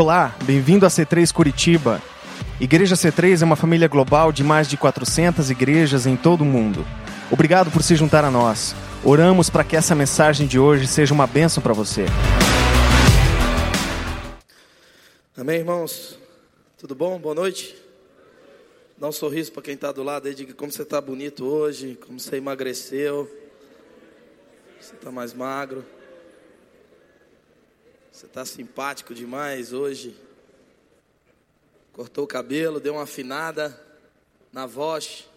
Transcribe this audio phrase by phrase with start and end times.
[0.00, 2.00] Olá, bem-vindo a C3 Curitiba.
[2.60, 6.86] Igreja C3 é uma família global de mais de 400 igrejas em todo o mundo.
[7.32, 8.76] Obrigado por se juntar a nós.
[9.02, 12.04] Oramos para que essa mensagem de hoje seja uma bênção para você.
[15.36, 16.16] Amém, irmãos?
[16.78, 17.18] Tudo bom?
[17.18, 17.74] Boa noite.
[18.96, 21.98] Dá um sorriso para quem está do lado aí, diga como você está bonito hoje,
[22.06, 23.28] como você emagreceu.
[24.80, 25.84] Você está mais magro.
[28.18, 30.12] Você está simpático demais hoje.
[31.92, 33.80] Cortou o cabelo, deu uma afinada
[34.52, 35.28] na voz.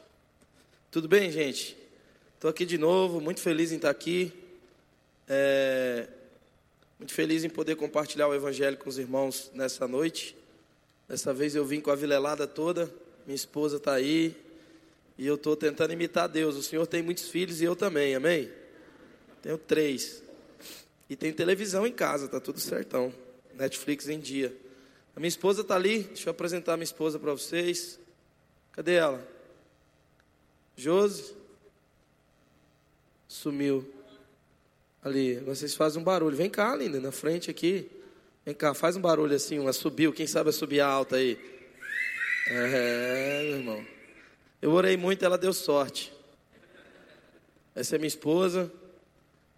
[0.90, 1.77] Tudo bem, gente?
[2.34, 4.34] Estou aqui de novo, muito feliz em estar aqui.
[5.30, 6.07] É,
[6.98, 10.35] muito feliz em poder compartilhar o Evangelho com os irmãos nessa noite.
[11.07, 12.91] Dessa vez eu vim com a vilelada toda.
[13.27, 14.35] Minha esposa está aí.
[15.20, 16.55] E eu estou tentando imitar Deus.
[16.55, 18.52] O Senhor tem muitos filhos e eu também, amém?
[19.43, 20.23] Tenho três.
[21.12, 23.13] E tem televisão em casa, tá tudo certão.
[23.55, 24.55] Netflix em dia.
[25.13, 27.99] A minha esposa está ali, deixa eu apresentar a minha esposa para vocês.
[28.71, 29.21] Cadê ela?
[30.73, 31.35] Josi.
[33.27, 33.93] Sumiu.
[35.04, 36.37] Ali, vocês fazem um barulho.
[36.37, 37.91] Vem cá, linda, na frente aqui.
[38.45, 40.13] Vem cá, faz um barulho assim, uma subiu.
[40.13, 41.37] Quem sabe a subir alta aí?
[42.48, 43.85] É, meu irmão.
[44.62, 46.13] Eu orei muito, ela deu sorte.
[47.76, 48.71] Essa é minha esposa.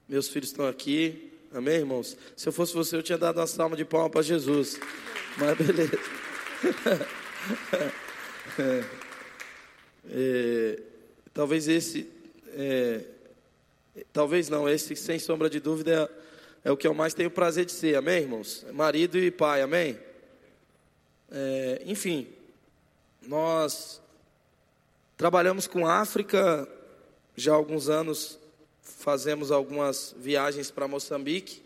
[0.09, 1.29] Meus filhos estão aqui.
[1.53, 2.17] Amém, irmãos?
[2.35, 4.79] Se eu fosse você, eu tinha dado uma salva de palma para Jesus.
[5.37, 5.99] Mas beleza.
[8.57, 8.83] É,
[10.11, 10.79] é,
[11.33, 12.09] talvez esse,
[12.49, 13.03] é,
[14.13, 16.09] talvez não, esse sem sombra de dúvida
[16.63, 18.65] é, o que eu mais tenho prazer de ser, amém, irmãos?
[18.71, 19.99] Marido e pai, amém?
[21.31, 22.27] É, enfim,
[23.23, 24.01] nós
[25.17, 26.67] trabalhamos com África
[27.35, 28.39] já há alguns anos
[29.03, 31.61] fazemos algumas viagens para Moçambique.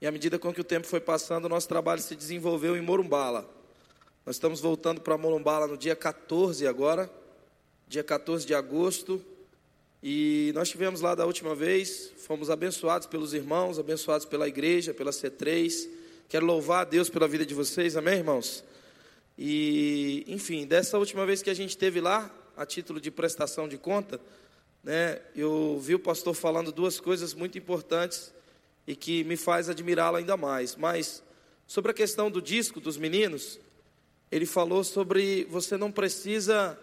[0.00, 2.80] E à medida com que o tempo foi passando, o nosso trabalho se desenvolveu em
[2.80, 3.46] Morumbala.
[4.24, 7.10] Nós estamos voltando para Morumbala no dia 14 agora,
[7.86, 9.22] dia 14 de agosto.
[10.02, 15.10] E nós estivemos lá da última vez, fomos abençoados pelos irmãos, abençoados pela igreja, pela
[15.10, 15.90] C3.
[16.26, 18.64] Quero louvar a Deus pela vida de vocês, amém, irmãos?
[19.36, 23.76] E, enfim, dessa última vez que a gente esteve lá, a título de prestação de
[23.76, 24.18] conta,
[24.82, 28.34] né, eu vi o pastor falando duas coisas muito importantes
[28.86, 30.74] e que me faz admirá-lo ainda mais.
[30.74, 31.22] Mas
[31.66, 33.60] sobre a questão do disco dos meninos,
[34.30, 36.78] ele falou sobre você não precisa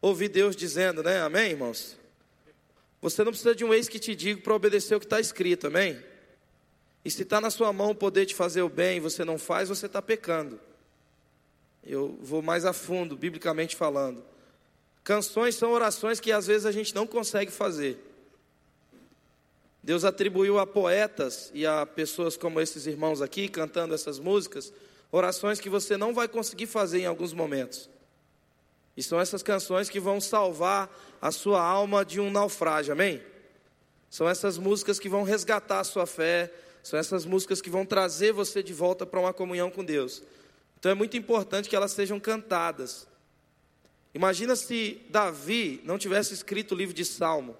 [0.00, 1.20] ouvir Deus dizendo, né?
[1.20, 1.96] Amém, irmãos?
[3.00, 5.66] Você não precisa de um ex que te diga para obedecer o que está escrito,
[5.66, 6.02] amém?
[7.04, 9.38] E se está na sua mão o poder de fazer o bem e você não
[9.38, 10.60] faz, você está pecando.
[11.84, 14.22] Eu vou mais a fundo, biblicamente falando.
[15.08, 17.98] Canções são orações que às vezes a gente não consegue fazer.
[19.82, 24.70] Deus atribuiu a poetas e a pessoas como esses irmãos aqui cantando essas músicas,
[25.10, 27.88] orações que você não vai conseguir fazer em alguns momentos.
[28.94, 33.22] E são essas canções que vão salvar a sua alma de um naufrágio, amém?
[34.10, 36.52] São essas músicas que vão resgatar a sua fé,
[36.82, 40.22] são essas músicas que vão trazer você de volta para uma comunhão com Deus.
[40.78, 43.07] Então é muito importante que elas sejam cantadas.
[44.14, 47.56] Imagina se Davi não tivesse escrito o livro de Salmo.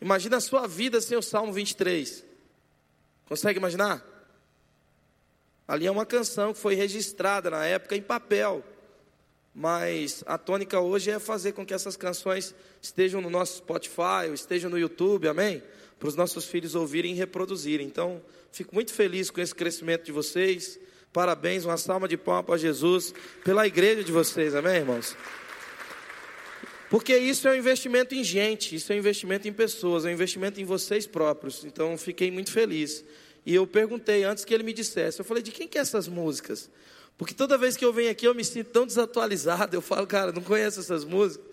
[0.00, 2.24] Imagina a sua vida sem o Salmo 23.
[3.26, 4.04] Consegue imaginar?
[5.66, 8.64] Ali é uma canção que foi registrada na época em papel.
[9.54, 14.70] Mas a tônica hoje é fazer com que essas canções estejam no nosso Spotify, estejam
[14.70, 15.62] no YouTube, amém?
[15.98, 17.86] Para os nossos filhos ouvirem e reproduzirem.
[17.86, 18.22] Então,
[18.52, 20.78] fico muito feliz com esse crescimento de vocês.
[21.16, 25.16] Parabéns, uma salva de palmas para Jesus, pela igreja de vocês, amém, irmãos?
[26.90, 30.12] Porque isso é um investimento em gente, isso é um investimento em pessoas, é um
[30.12, 31.64] investimento em vocês próprios.
[31.64, 33.02] Então, fiquei muito feliz.
[33.46, 36.06] E eu perguntei antes que ele me dissesse, eu falei, de quem que é essas
[36.06, 36.68] músicas?
[37.16, 40.32] Porque toda vez que eu venho aqui eu me sinto tão desatualizado, eu falo, cara,
[40.32, 41.46] não conheço essas músicas.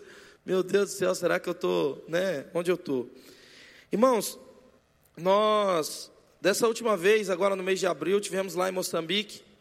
[0.45, 3.09] Meu Deus do céu, será que eu estou, né, onde eu estou?
[3.89, 4.37] Irmãos,
[5.15, 6.11] nós
[6.43, 9.52] Dessa última vez, agora no mês de abril, tivemos lá em Moçambique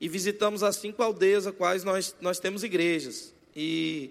[0.00, 3.34] e visitamos as cinco aldeias a quais nós, nós temos igrejas.
[3.54, 4.10] E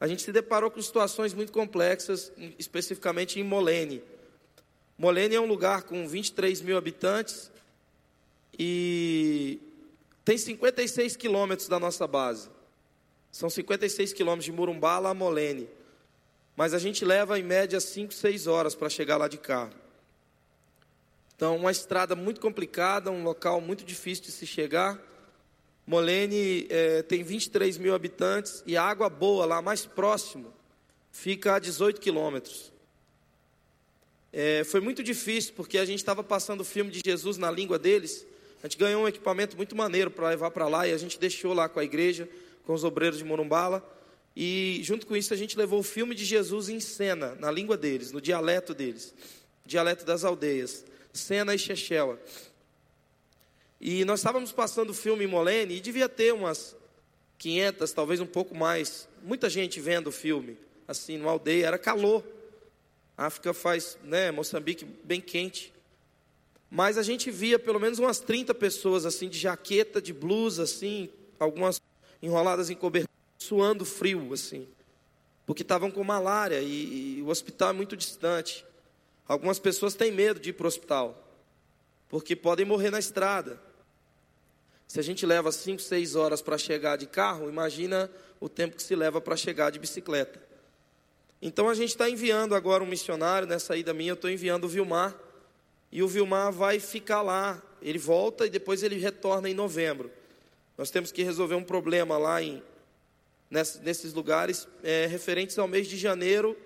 [0.00, 4.02] a gente se deparou com situações muito complexas, especificamente em Molene.
[4.96, 7.50] Molene é um lugar com 23 mil habitantes
[8.58, 9.60] e
[10.24, 12.48] tem 56 quilômetros da nossa base.
[13.32, 15.68] São 56 quilômetros de Murumbala a Molene.
[16.56, 19.72] Mas a gente leva em média 5, 6 horas para chegar lá de carro.
[21.34, 25.00] Então, uma estrada muito complicada, um local muito difícil de se chegar.
[25.86, 30.52] Molene é, tem 23 mil habitantes e a água boa lá mais próximo
[31.12, 32.72] fica a 18 quilômetros.
[34.32, 37.78] É, foi muito difícil porque a gente estava passando o filme de Jesus na língua
[37.78, 38.26] deles
[38.60, 41.52] A gente ganhou um equipamento muito maneiro para levar para lá e a gente deixou
[41.52, 42.28] lá com a igreja,
[42.64, 43.84] com os obreiros de Morumbala.
[44.34, 47.76] E junto com isso a gente levou o filme de Jesus em cena, na língua
[47.76, 49.14] deles, no dialeto deles,
[49.64, 52.18] dialeto das aldeias, Sena e Chechela.
[53.80, 56.76] E nós estávamos passando o filme em Molene e devia ter umas
[57.38, 60.56] 500, talvez um pouco mais, muita gente vendo o filme,
[60.86, 62.24] assim, numa aldeia, era calor.
[63.16, 65.72] A África faz, né, Moçambique bem quente.
[66.70, 71.08] Mas a gente via pelo menos umas 30 pessoas assim de jaqueta, de blusa assim,
[71.38, 71.80] algumas
[72.20, 74.66] enroladas em cobertura, suando frio assim.
[75.46, 78.64] Porque estavam com malária e, e o hospital é muito distante.
[79.28, 81.23] Algumas pessoas têm medo de ir para o hospital,
[82.14, 83.60] porque podem morrer na estrada.
[84.86, 88.08] Se a gente leva 5, 6 horas para chegar de carro, imagina
[88.38, 90.40] o tempo que se leva para chegar de bicicleta.
[91.42, 94.68] Então a gente está enviando agora um missionário, nessa ida minha eu estou enviando o
[94.68, 95.12] Vilmar,
[95.90, 97.60] e o Vilmar vai ficar lá.
[97.82, 100.08] Ele volta e depois ele retorna em novembro.
[100.78, 102.62] Nós temos que resolver um problema lá em,
[103.82, 106.56] nesses lugares é, referentes ao mês de janeiro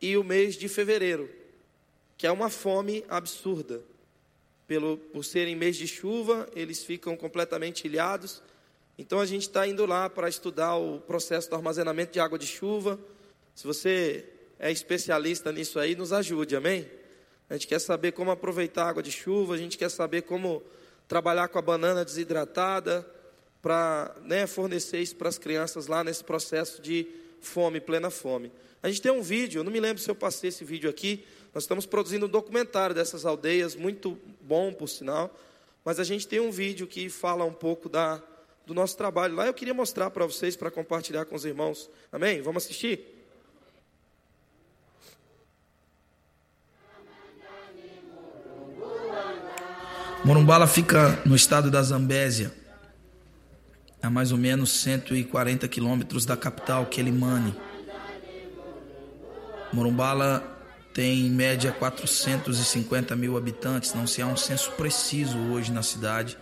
[0.00, 1.28] e o mês de fevereiro,
[2.16, 3.82] que é uma fome absurda.
[4.66, 8.42] Pelo, por serem mês de chuva, eles ficam completamente ilhados.
[8.96, 12.46] Então a gente está indo lá para estudar o processo do armazenamento de água de
[12.46, 12.98] chuva.
[13.54, 14.24] Se você
[14.58, 16.88] é especialista nisso aí, nos ajude, amém?
[17.48, 20.62] A gente quer saber como aproveitar a água de chuva, a gente quer saber como
[21.06, 23.06] trabalhar com a banana desidratada
[23.60, 27.06] para né, fornecer isso para as crianças lá nesse processo de
[27.40, 28.50] fome, plena fome.
[28.82, 31.24] A gente tem um vídeo, eu não me lembro se eu passei esse vídeo aqui,
[31.54, 35.32] nós estamos produzindo um documentário dessas aldeias, muito bom por sinal,
[35.84, 38.20] mas a gente tem um vídeo que fala um pouco da,
[38.66, 39.46] do nosso trabalho lá.
[39.46, 41.88] Eu queria mostrar para vocês, para compartilhar com os irmãos.
[42.10, 42.42] Amém?
[42.42, 43.12] Vamos assistir?
[50.24, 52.52] Morumbala fica no estado da Zambésia,
[54.02, 57.54] a mais ou menos 140 quilômetros da capital, Quelimane.
[59.72, 60.53] Morumbala
[60.94, 66.38] tem em média 450 mil habitantes, não se há um censo preciso hoje na cidade.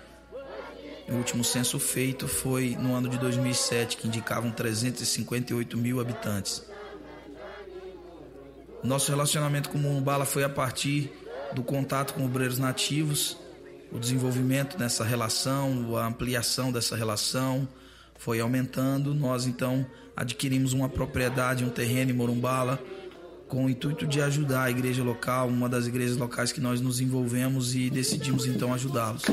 [1.08, 6.64] O último censo feito foi no ano de 2007, que indicavam 358 mil habitantes.
[8.84, 11.10] Nosso relacionamento com Morumbala foi a partir
[11.52, 13.36] do contato com obreiros nativos
[13.92, 17.68] o desenvolvimento dessa relação, a ampliação dessa relação
[18.18, 19.14] foi aumentando.
[19.14, 19.84] Nós então
[20.16, 22.82] adquirimos uma propriedade, um terreno em Morumbala,
[23.52, 27.02] com o intuito de ajudar a igreja local, uma das igrejas locais que nós nos
[27.02, 29.24] envolvemos e decidimos então ajudá-los.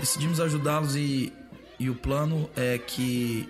[0.00, 1.32] decidimos ajudá-los e,
[1.78, 3.48] e o plano é que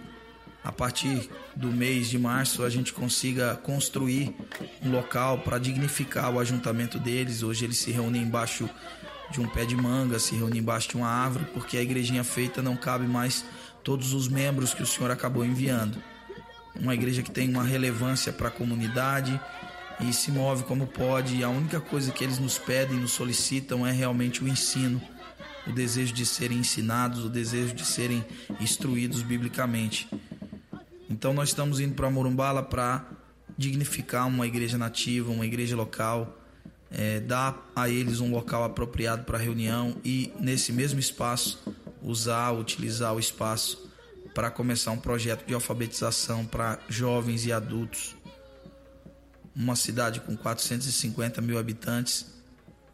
[0.63, 4.35] a partir do mês de março a gente consiga construir
[4.83, 7.43] um local para dignificar o ajuntamento deles.
[7.43, 8.69] Hoje eles se reúnem embaixo
[9.31, 12.63] de um pé de manga, se reúnem embaixo de uma árvore, porque a igrejinha feita
[12.63, 13.45] não cabe mais
[13.83, 16.03] todos os membros que o Senhor acabou enviando.
[16.75, 19.41] Uma igreja que tem uma relevância para a comunidade
[20.01, 23.87] e se move como pode, e a única coisa que eles nos pedem, nos solicitam
[23.87, 25.01] é realmente o ensino
[25.67, 28.25] o desejo de serem ensinados, o desejo de serem
[28.61, 30.09] instruídos biblicamente.
[31.09, 33.05] Então nós estamos indo para Morumbala para
[33.57, 36.39] dignificar uma igreja nativa, uma igreja local,
[36.91, 41.63] é, dar a eles um local apropriado para reunião e nesse mesmo espaço
[42.03, 43.91] usar, utilizar o espaço
[44.35, 48.17] para começar um projeto de alfabetização para jovens e adultos.
[49.55, 52.35] Uma cidade com 450 mil habitantes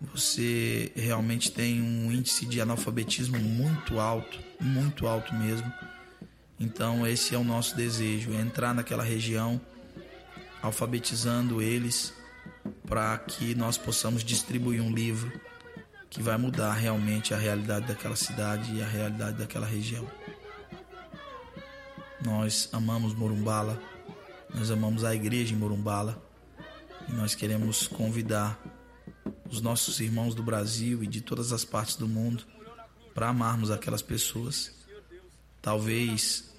[0.00, 5.70] você realmente tem um índice de analfabetismo muito alto, muito alto mesmo.
[6.60, 9.58] Então esse é o nosso desejo, entrar naquela região
[10.62, 12.12] alfabetizando eles
[12.86, 15.32] para que nós possamos distribuir um livro
[16.10, 20.06] que vai mudar realmente a realidade daquela cidade e a realidade daquela região.
[22.22, 23.80] Nós amamos Morumbala,
[24.54, 26.22] nós amamos a igreja em Morumbala
[27.08, 28.60] e nós queremos convidar
[29.48, 32.44] os nossos irmãos do Brasil e de todas as partes do mundo
[33.14, 34.72] para amarmos aquelas pessoas.
[35.62, 36.49] Talvez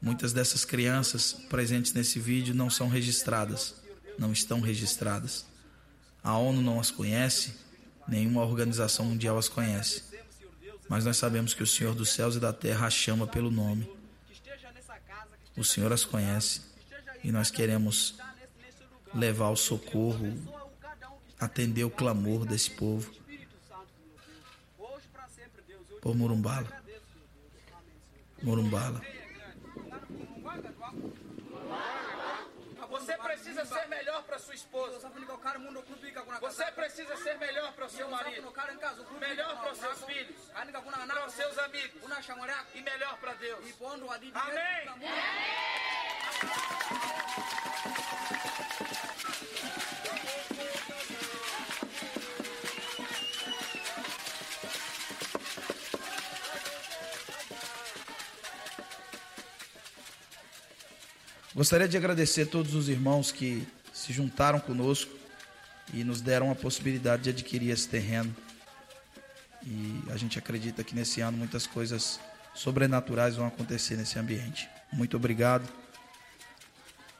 [0.00, 3.74] muitas dessas crianças presentes nesse vídeo não são registradas,
[4.18, 5.44] não estão registradas.
[6.22, 7.54] A ONU não as conhece,
[8.06, 10.04] nenhuma organização mundial as conhece.
[10.88, 13.90] Mas nós sabemos que o Senhor dos céus e da terra as chama pelo nome.
[15.56, 16.62] O Senhor as conhece
[17.22, 18.14] e nós queremos
[19.14, 20.36] levar o socorro
[21.38, 23.10] atender o clamor desse povo.
[26.00, 26.68] por Morumbala.
[28.42, 29.02] Morumbala.
[32.90, 33.16] Você
[33.60, 34.98] precisa ser melhor para sua esposa.
[36.40, 38.52] Você precisa ser melhor para o seu marido.
[39.20, 40.50] Melhor para os seus filhos.
[41.14, 42.02] Para os seus amigos.
[42.74, 43.64] E melhor para Deus.
[44.34, 44.90] Amém.
[61.60, 65.12] Gostaria de agradecer a todos os irmãos que se juntaram conosco
[65.92, 68.34] e nos deram a possibilidade de adquirir esse terreno.
[69.66, 72.18] E a gente acredita que nesse ano muitas coisas
[72.54, 74.70] sobrenaturais vão acontecer nesse ambiente.
[74.90, 75.68] Muito obrigado.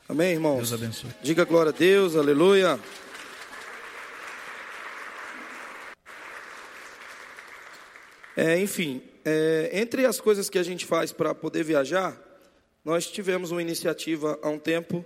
[0.09, 0.57] Amém, irmãos?
[0.57, 1.11] Deus abençoe.
[1.23, 2.81] Diga glória a Deus, aleluia.
[8.35, 12.30] É, enfim, é, entre as coisas que a gente faz para poder viajar,
[12.85, 15.05] nós tivemos uma iniciativa há um tempo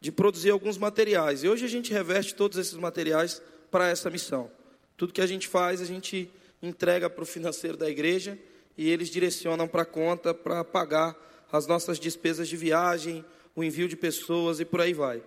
[0.00, 1.44] de produzir alguns materiais.
[1.44, 3.40] E hoje a gente reveste todos esses materiais
[3.70, 4.50] para essa missão.
[4.96, 6.30] Tudo que a gente faz, a gente
[6.62, 8.38] entrega para o financeiro da igreja
[8.76, 11.16] e eles direcionam para a conta para pagar
[11.50, 15.22] as nossas despesas de viagem, o envio de pessoas e por aí vai.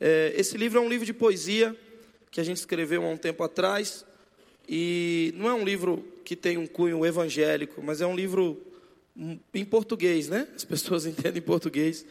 [0.00, 1.76] É, esse livro é um livro de poesia
[2.30, 4.04] que a gente escreveu há um tempo atrás
[4.68, 8.60] e não é um livro que tem um cunho evangélico, mas é um livro
[9.52, 10.48] em português, né?
[10.54, 12.06] As pessoas entendem português.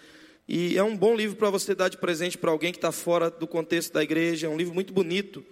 [0.47, 3.29] E é um bom livro para você dar de presente para alguém que está fora
[3.29, 4.47] do contexto da igreja.
[4.47, 5.45] É um livro muito bonito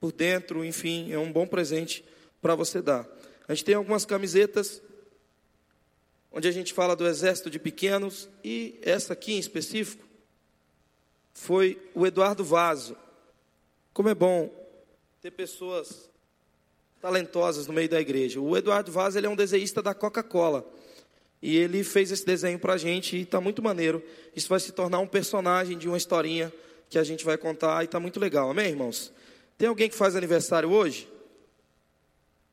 [0.00, 2.04] por dentro, enfim, é um bom presente
[2.40, 3.06] para você dar.
[3.46, 4.82] A gente tem algumas camisetas
[6.30, 10.04] onde a gente fala do exército de pequenos e essa aqui em específico
[11.32, 12.96] foi o Eduardo Vaso.
[13.92, 14.50] Como é bom
[15.20, 16.10] ter pessoas
[17.00, 18.40] talentosas no meio da igreja.
[18.40, 20.64] O Eduardo Vaz ele é um desenhista da Coca-Cola.
[21.42, 24.00] E ele fez esse desenho para a gente e está muito maneiro.
[24.34, 26.52] Isso vai se tornar um personagem de uma historinha
[26.88, 28.48] que a gente vai contar e está muito legal.
[28.48, 29.12] Amém, irmãos?
[29.58, 31.08] Tem alguém que faz aniversário hoje?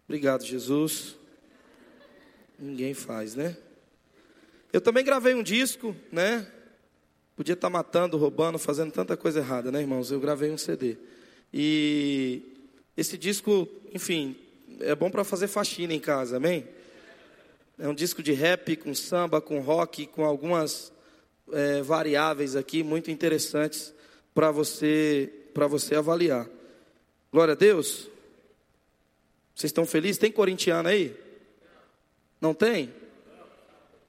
[0.07, 1.15] Obrigado, Jesus.
[2.57, 3.55] Ninguém faz, né?
[4.73, 6.47] Eu também gravei um disco, né?
[7.35, 10.11] Podia estar tá matando, roubando, fazendo tanta coisa errada, né, irmãos?
[10.11, 10.97] Eu gravei um CD.
[11.53, 12.41] E
[12.97, 14.35] esse disco, enfim,
[14.79, 16.67] é bom para fazer faxina em casa, amém?
[17.81, 20.91] É um disco de rap, com samba, com rock, com algumas
[21.53, 23.93] é, variáveis aqui muito interessantes
[24.33, 26.45] para você, para você avaliar.
[27.31, 28.09] Glória a Deus.
[29.55, 30.17] Vocês estão felizes?
[30.17, 31.15] Tem corintiano aí?
[32.41, 32.93] Não tem?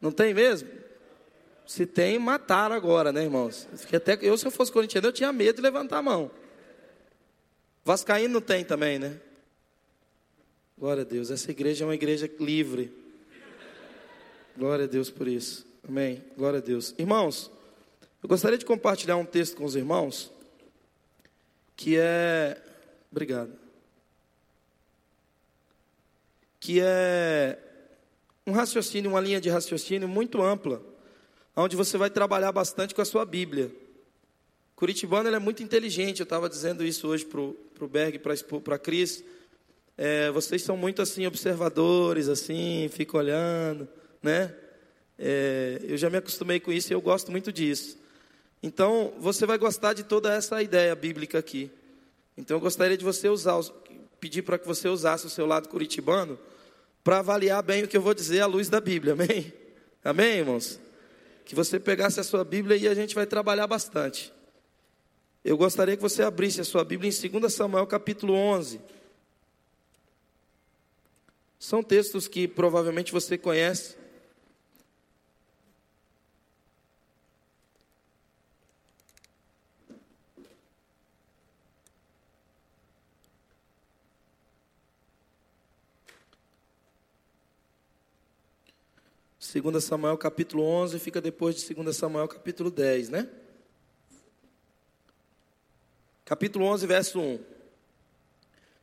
[0.00, 0.68] Não tem mesmo?
[1.64, 3.68] Se tem, mataram agora, né, irmãos?
[3.94, 6.28] Até eu, se eu fosse corintiano, eu tinha medo de levantar a mão.
[7.84, 9.20] Vascaíno não tem também, né?
[10.76, 11.30] Glória a Deus.
[11.30, 12.98] Essa igreja é uma igreja livre.
[14.56, 15.66] Glória a Deus por isso.
[15.86, 16.22] Amém.
[16.36, 16.94] Glória a Deus.
[16.98, 17.50] Irmãos,
[18.22, 20.30] eu gostaria de compartilhar um texto com os irmãos
[21.76, 22.60] que é.
[23.10, 23.52] Obrigado.
[26.60, 27.58] Que é
[28.46, 30.82] um raciocínio, uma linha de raciocínio muito ampla,
[31.56, 33.74] onde você vai trabalhar bastante com a sua Bíblia.
[34.76, 39.24] Curitibano é muito inteligente, eu estava dizendo isso hoje para o Berg para a Cris.
[39.96, 43.88] É, vocês são muito assim, observadores, assim, ficam olhando
[44.22, 44.54] né?
[45.18, 47.98] É, eu já me acostumei com isso e eu gosto muito disso.
[48.62, 51.70] Então, você vai gostar de toda essa ideia bíblica aqui.
[52.36, 53.60] Então, eu gostaria de você usar,
[54.18, 56.38] pedir para que você usasse o seu lado curitibano
[57.02, 59.52] para avaliar bem o que eu vou dizer à luz da Bíblia, amém?
[60.04, 60.78] Amém, irmãos?
[61.44, 64.32] Que você pegasse a sua Bíblia e a gente vai trabalhar bastante.
[65.42, 68.80] Eu gostaria que você abrisse a sua Bíblia em 2 Samuel capítulo 11.
[71.58, 73.99] São textos que provavelmente você conhece.
[89.50, 93.28] Segunda Samuel capítulo 11 fica depois de 2 Samuel capítulo 10, né?
[96.24, 97.40] Capítulo 11, verso 1.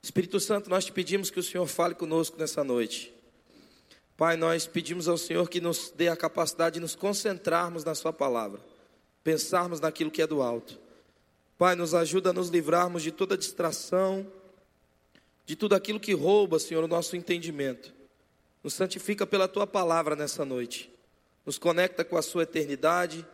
[0.03, 3.13] Espírito Santo, nós te pedimos que o Senhor fale conosco nessa noite.
[4.17, 8.11] Pai, nós pedimos ao Senhor que nos dê a capacidade de nos concentrarmos na Sua
[8.11, 8.59] palavra,
[9.23, 10.77] pensarmos naquilo que é do alto.
[11.57, 14.29] Pai, nos ajuda a nos livrarmos de toda distração,
[15.45, 17.95] de tudo aquilo que rouba, Senhor, o nosso entendimento.
[18.63, 20.91] Nos santifica pela tua palavra nessa noite.
[21.45, 23.25] Nos conecta com a sua eternidade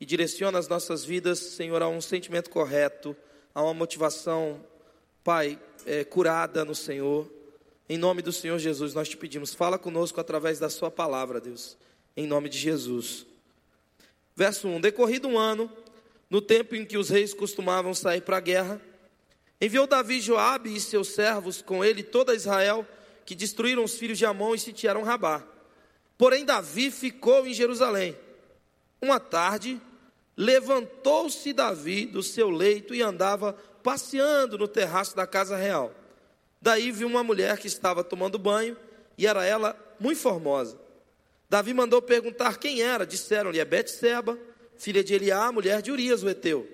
[0.00, 3.16] e direciona as nossas vidas, Senhor, a um sentimento correto,
[3.54, 4.64] a uma motivação,
[5.24, 7.30] Pai, é, curada no Senhor.
[7.88, 11.76] Em nome do Senhor Jesus, nós te pedimos, fala conosco através da Sua palavra, Deus,
[12.16, 13.26] em nome de Jesus.
[14.34, 15.70] Verso 1: Decorrido um ano,
[16.28, 18.80] no tempo em que os reis costumavam sair para a guerra,
[19.60, 22.86] enviou Davi Joabe e seus servos com ele toda Israel,
[23.26, 25.44] que destruíram os filhos de Amon e sitiaram Rabá.
[26.16, 28.16] Porém, Davi ficou em Jerusalém.
[29.02, 29.80] Uma tarde,
[30.36, 33.52] levantou-se Davi do seu leito e andava
[33.82, 35.92] passeando no terraço da casa real.
[36.62, 38.76] Daí viu uma mulher que estava tomando banho
[39.18, 40.78] e era ela muito formosa.
[41.48, 43.04] Davi mandou perguntar quem era.
[43.04, 44.38] Disseram-lhe: é Betseba,
[44.76, 46.68] filha de Eliá, mulher de Urias, o Eteu.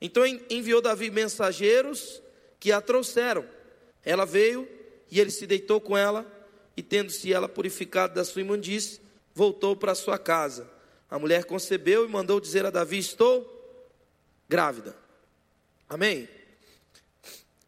[0.00, 2.22] Então enviou Davi mensageiros
[2.58, 3.44] que a trouxeram.
[4.04, 4.66] Ela veio
[5.10, 6.26] e ele se deitou com ela,
[6.76, 9.00] e tendo-se ela purificado da sua imundície,
[9.34, 10.70] voltou para sua casa.
[11.10, 13.58] A mulher concebeu e mandou dizer a Davi: Estou
[14.48, 14.96] grávida.
[15.88, 16.28] Amém?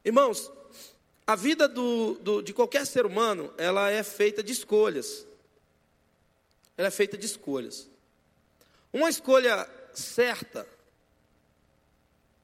[0.04, 0.50] Irmãos,
[1.26, 5.26] a vida do, do, de qualquer ser humano, ela é feita de escolhas.
[6.76, 7.88] Ela é feita de escolhas.
[8.92, 10.66] Uma escolha certa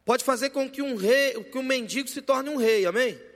[0.05, 3.28] pode fazer com que um rei, que um mendigo se torne um rei, amém?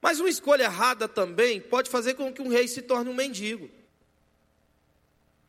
[0.00, 3.70] Mas uma escolha errada também pode fazer com que um rei se torne um mendigo.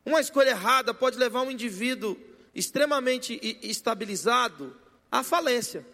[0.04, 2.16] Uma escolha errada pode levar um indivíduo
[2.54, 4.74] extremamente estabilizado
[5.12, 5.86] à falência,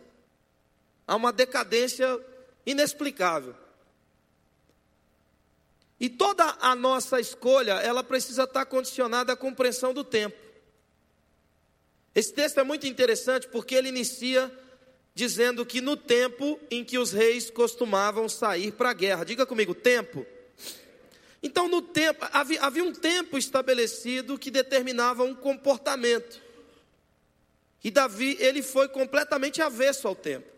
[1.07, 2.19] a uma decadência
[2.65, 3.55] inexplicável.
[5.99, 10.37] E toda a nossa escolha, ela precisa estar condicionada à compreensão do tempo.
[12.15, 14.53] Esse texto é muito interessante porque ele inicia
[15.15, 19.25] dizendo que no tempo em que os reis costumavam sair para a guerra.
[19.25, 20.27] Diga comigo, tempo.
[21.43, 26.43] Então, no tempo, havia, havia um tempo estabelecido que determinava um comportamento.
[27.83, 30.49] E Davi, ele foi completamente avesso ao tempo.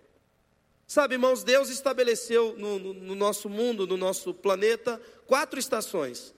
[0.86, 6.32] Sabe, irmãos, Deus estabeleceu no, no, no, nosso mundo, no nosso planeta, quatro estações.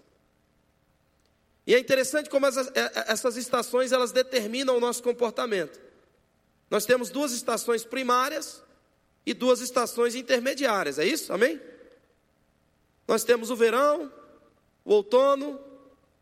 [1.67, 5.88] E é interessante como essas, é, é, essas estações elas determinam o nosso comportamento.
[6.71, 8.63] Nós temos duas estações primárias
[9.25, 11.33] e duas estações intermediárias, é isso?
[11.33, 11.61] Amém?
[13.07, 14.13] Nós temos o verão,
[14.85, 15.59] o outono,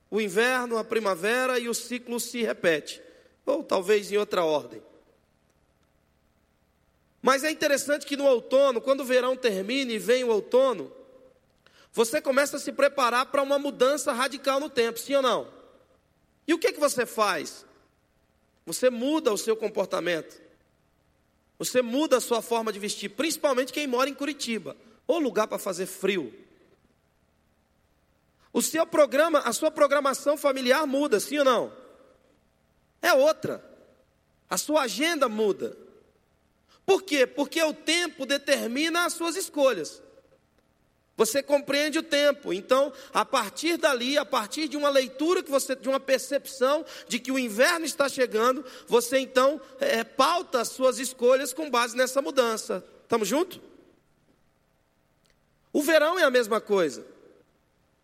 [0.09, 3.03] o inverno, a primavera e o ciclo se repete,
[3.45, 4.81] ou talvez em outra ordem.
[7.21, 10.93] Mas é interessante que no outono, quando o verão termina e vem o outono,
[11.93, 15.53] você começa a se preparar para uma mudança radical no tempo, sim ou não?
[16.47, 17.66] E o que, que você faz?
[18.67, 20.43] Você muda o seu comportamento.
[21.59, 24.77] Você muda a sua forma de vestir, principalmente quem mora em Curitiba,
[25.07, 26.35] ou lugar para fazer frio.
[28.53, 31.73] O seu programa, a sua programação familiar muda, sim ou não?
[33.01, 33.65] É outra.
[34.51, 35.77] A sua agenda muda.
[36.85, 37.27] Por quê?
[37.27, 40.03] Porque o tempo determina as suas escolhas.
[41.17, 42.53] Você compreende o tempo.
[42.53, 47.19] Então, a partir dali, a partir de uma leitura que você, de uma percepção de
[47.19, 52.21] que o inverno está chegando, você então é, pauta as suas escolhas com base nessa
[52.21, 52.85] mudança.
[53.03, 53.61] Estamos juntos?
[55.73, 57.07] O verão é a mesma coisa.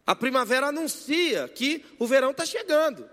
[0.07, 3.09] A primavera anuncia que o verão está chegando.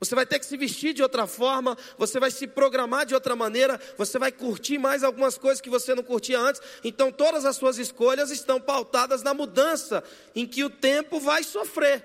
[0.00, 3.36] Você vai ter que se vestir de outra forma, você vai se programar de outra
[3.36, 6.62] maneira, você vai curtir mais algumas coisas que você não curtia antes.
[6.82, 10.02] Então, todas as suas escolhas estão pautadas na mudança
[10.34, 12.02] em que o tempo vai sofrer.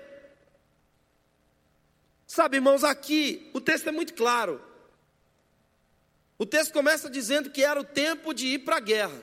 [2.26, 4.60] Sabe, irmãos, aqui o texto é muito claro.
[6.36, 9.22] O texto começa dizendo que era o tempo de ir para a guerra.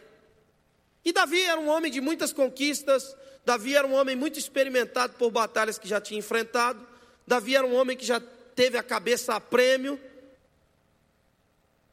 [1.05, 5.29] E Davi era um homem de muitas conquistas, Davi era um homem muito experimentado por
[5.29, 6.87] batalhas que já tinha enfrentado.
[7.27, 8.19] Davi era um homem que já
[8.55, 9.99] teve a cabeça a prêmio.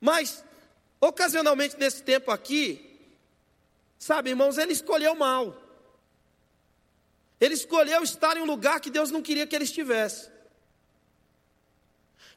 [0.01, 0.44] Mas,
[1.01, 3.01] ocasionalmente nesse tempo aqui,
[3.99, 5.57] sabe, irmãos, ele escolheu mal.
[7.40, 10.31] Ele escolheu estar em um lugar que Deus não queria que ele estivesse.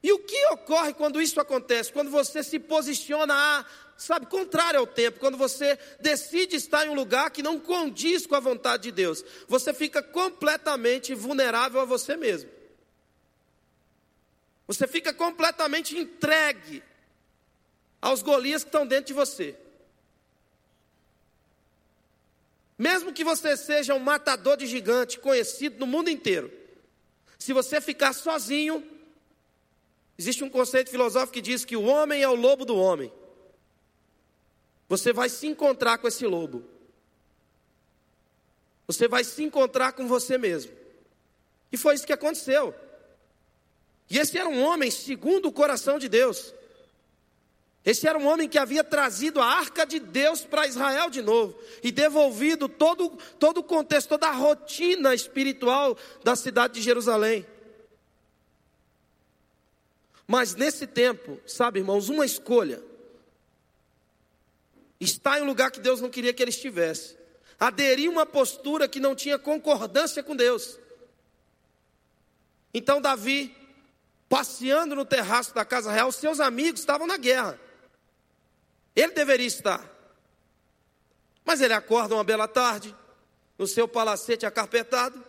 [0.01, 1.91] E o que ocorre quando isso acontece?
[1.91, 3.65] Quando você se posiciona a
[3.97, 8.35] sabe, contrário ao tempo, quando você decide estar em um lugar que não condiz com
[8.35, 12.49] a vontade de Deus, você fica completamente vulnerável a você mesmo.
[14.67, 16.83] Você fica completamente entregue
[18.01, 19.55] aos Golias que estão dentro de você.
[22.77, 26.51] Mesmo que você seja um matador de gigante conhecido no mundo inteiro,
[27.37, 28.83] se você ficar sozinho,
[30.17, 33.11] existe um conceito filosófico que diz que o homem é o lobo do homem
[34.93, 36.63] você vai se encontrar com esse lobo.
[38.85, 40.71] Você vai se encontrar com você mesmo.
[41.71, 42.75] E foi isso que aconteceu.
[44.09, 46.53] E esse era um homem segundo o coração de Deus.
[47.85, 51.57] Esse era um homem que havia trazido a arca de Deus para Israel de novo
[51.83, 57.45] e devolvido todo, todo o contexto, toda a rotina espiritual da cidade de Jerusalém.
[60.25, 62.81] Mas nesse tempo, sabe, irmãos, uma escolha
[64.97, 67.17] está em um lugar que Deus não queria que ele estivesse.
[67.59, 70.79] Aderir uma postura que não tinha concordância com Deus.
[72.73, 73.53] Então Davi,
[74.33, 77.59] passeando no terraço da casa real, seus amigos estavam na guerra.
[78.95, 79.87] Ele deveria estar.
[81.45, 82.95] Mas ele acorda uma bela tarde,
[83.59, 85.23] no seu palacete acarpetado,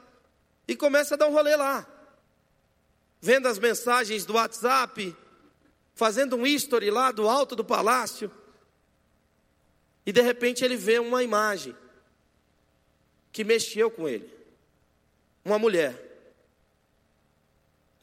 [0.66, 1.86] e começa a dar um rolê lá.
[3.20, 5.14] Vendo as mensagens do WhatsApp,
[5.94, 8.30] fazendo um history lá do alto do palácio.
[10.06, 11.76] E de repente ele vê uma imagem
[13.30, 14.34] que mexeu com ele.
[15.44, 16.03] Uma mulher.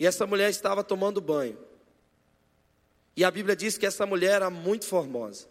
[0.02, 1.60] E essa mulher estava tomando banho.
[3.16, 5.48] E a Bíblia diz que essa mulher era muito formosa.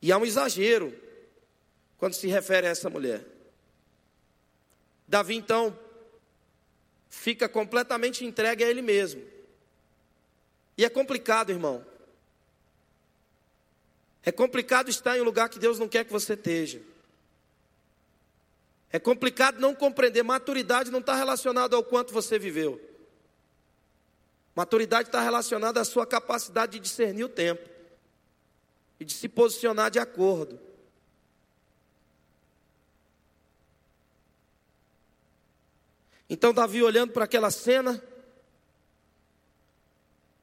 [0.00, 0.96] E há um exagero
[1.98, 3.26] quando se refere a essa mulher.
[5.08, 5.76] Davi então
[7.10, 9.20] fica completamente entregue a ele mesmo.
[10.78, 11.84] E é complicado, irmão.
[14.22, 16.91] É complicado estar em um lugar que Deus não quer que você esteja.
[18.92, 20.22] É complicado não compreender.
[20.22, 22.78] Maturidade não está relacionada ao quanto você viveu.
[24.54, 27.66] Maturidade está relacionada à sua capacidade de discernir o tempo
[29.00, 30.60] e de se posicionar de acordo.
[36.28, 38.02] Então, Davi, olhando para aquela cena,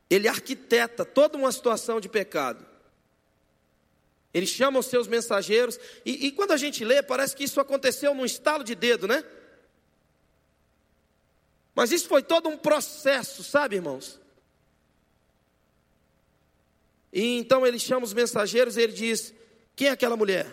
[0.10, 2.69] ele arquiteta toda uma situação de pecado.
[4.34, 8.14] Ele chama os seus mensageiros, e, e, quando a gente lê, parece que isso aconteceu
[8.14, 9.24] num estalo de dedo, né?
[11.74, 14.20] Mas isso foi todo um processo, sabe, irmãos?
[17.12, 19.34] E então ele chama os mensageiros e ele diz:
[19.76, 20.48] Quem é aquela mulher?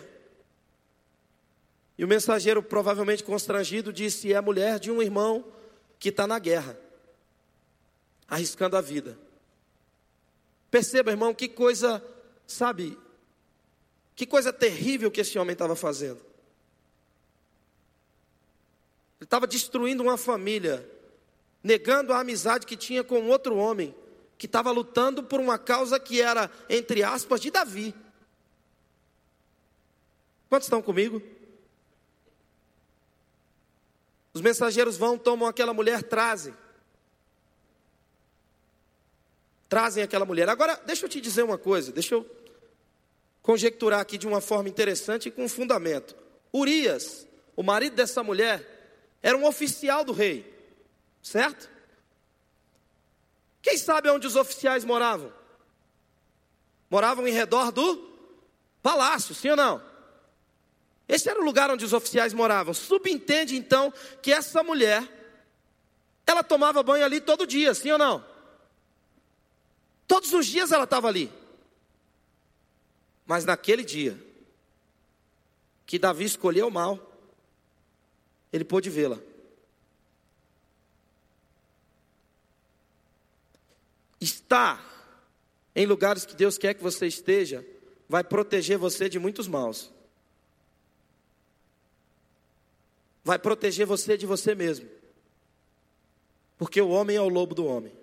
[1.97, 5.45] E o mensageiro, provavelmente constrangido, disse: É a mulher de um irmão
[5.99, 6.79] que está na guerra,
[8.27, 9.19] arriscando a vida.
[10.71, 12.03] Perceba, irmão, que coisa,
[12.45, 12.97] sabe,
[14.17, 16.19] que coisa terrível que esse homem estava fazendo.
[19.19, 20.89] Ele estava destruindo uma família,
[21.63, 23.95] negando a amizade que tinha com outro homem
[24.35, 27.93] que estava lutando por uma causa que era, entre aspas, de Davi.
[30.49, 31.21] Quantos estão comigo?
[34.33, 36.55] Os mensageiros vão, tomam aquela mulher, trazem.
[39.69, 40.49] Trazem aquela mulher.
[40.49, 42.36] Agora, deixa eu te dizer uma coisa, deixa eu
[43.47, 46.13] conjecturar aqui de uma forma interessante e com fundamento.
[46.53, 50.53] Urias, o marido dessa mulher, era um oficial do rei,
[51.23, 51.69] certo?
[53.61, 55.31] Quem sabe onde os oficiais moravam?
[56.89, 58.11] Moravam em redor do
[58.83, 59.81] palácio, sim ou não?
[61.07, 62.73] Esse era o lugar onde os oficiais moravam.
[62.73, 65.07] Subentende então que essa mulher,
[66.25, 68.25] ela tomava banho ali todo dia, sim ou não?
[70.05, 71.31] Todos os dias ela estava ali.
[73.27, 74.17] Mas naquele dia,
[75.85, 76.97] que Davi escolheu mal,
[78.51, 79.19] ele pôde vê-la.
[84.19, 84.81] Estar
[85.75, 87.65] em lugares que Deus quer que você esteja,
[88.07, 89.91] vai proteger você de muitos maus.
[93.23, 94.89] Vai proteger você de você mesmo.
[96.57, 97.93] Porque o homem é o lobo do homem.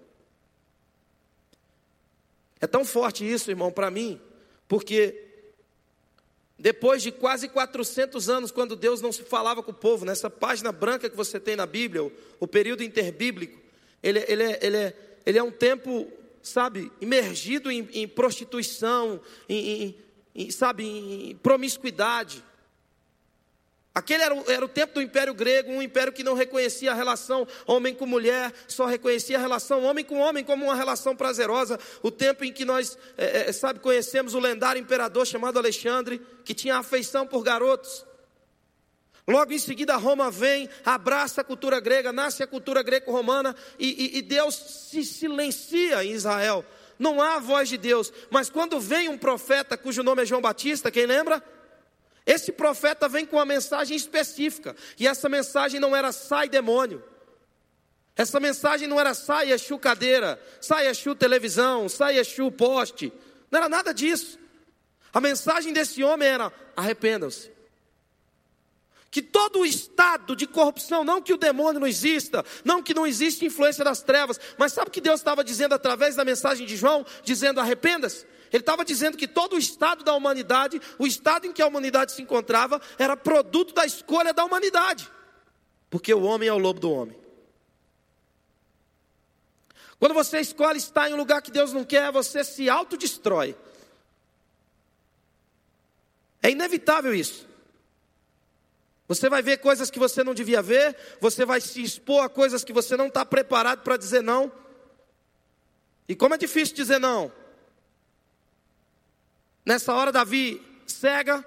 [2.61, 4.21] É tão forte isso, irmão, para mim,
[4.75, 5.23] porque
[6.59, 10.73] depois de quase 400 anos, quando Deus não se falava com o povo, nessa página
[10.73, 12.11] branca que você tem na Bíblia, o,
[12.41, 13.57] o período interbíblico,
[14.03, 16.09] ele, ele, é, ele, é, ele é um tempo,
[16.43, 19.97] sabe, imergido em, em prostituição, em, em,
[20.35, 22.43] em, sabe, em promiscuidade.
[23.95, 26.95] Aquele era o, era o, tempo do Império Grego, um império que não reconhecia a
[26.95, 31.79] relação homem com mulher, só reconhecia a relação homem com homem como uma relação prazerosa.
[32.03, 36.53] O tempo em que nós, é, é, sabe, conhecemos o lendário imperador chamado Alexandre, que
[36.53, 38.05] tinha afeição por garotos.
[39.29, 44.19] Logo em seguida, Roma vem, abraça a cultura grega, nasce a cultura greco-romana e, e,
[44.19, 44.57] e Deus
[44.91, 46.65] se silencia em Israel.
[46.99, 50.91] Não há voz de Deus, mas quando vem um profeta cujo nome é João Batista,
[50.91, 51.43] quem lembra?
[52.27, 57.03] Esse profeta vem com uma mensagem específica, e essa mensagem não era sai demônio.
[58.17, 63.13] Essa mensagem não era sai Exu cadeira, sai Exu televisão, sai Exu poste.
[63.51, 64.39] Não era nada disso.
[65.13, 67.55] A mensagem desse homem era arrependam-se
[69.15, 73.07] que todo o estado de corrupção, não que o demônio não exista, não que não
[73.07, 76.77] existe influência das trevas, mas sabe o que Deus estava dizendo através da mensagem de
[76.77, 78.27] João, dizendo arrependas?
[78.55, 82.13] Ele estava dizendo que todo o estado da humanidade, o estado em que a humanidade
[82.13, 85.11] se encontrava, era produto da escolha da humanidade,
[85.91, 87.19] porque o homem é o lobo do homem.
[89.99, 93.57] Quando você escolhe estar em um lugar que Deus não quer, você se autodestrói.
[96.41, 97.49] É inevitável isso.
[99.09, 102.63] Você vai ver coisas que você não devia ver, você vai se expor a coisas
[102.63, 104.53] que você não está preparado para dizer não.
[106.09, 107.43] E como é difícil dizer não.
[109.65, 111.45] Nessa hora, Davi cega.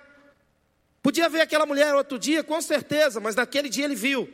[1.02, 4.28] Podia ver aquela mulher outro dia, com certeza, mas naquele dia ele viu.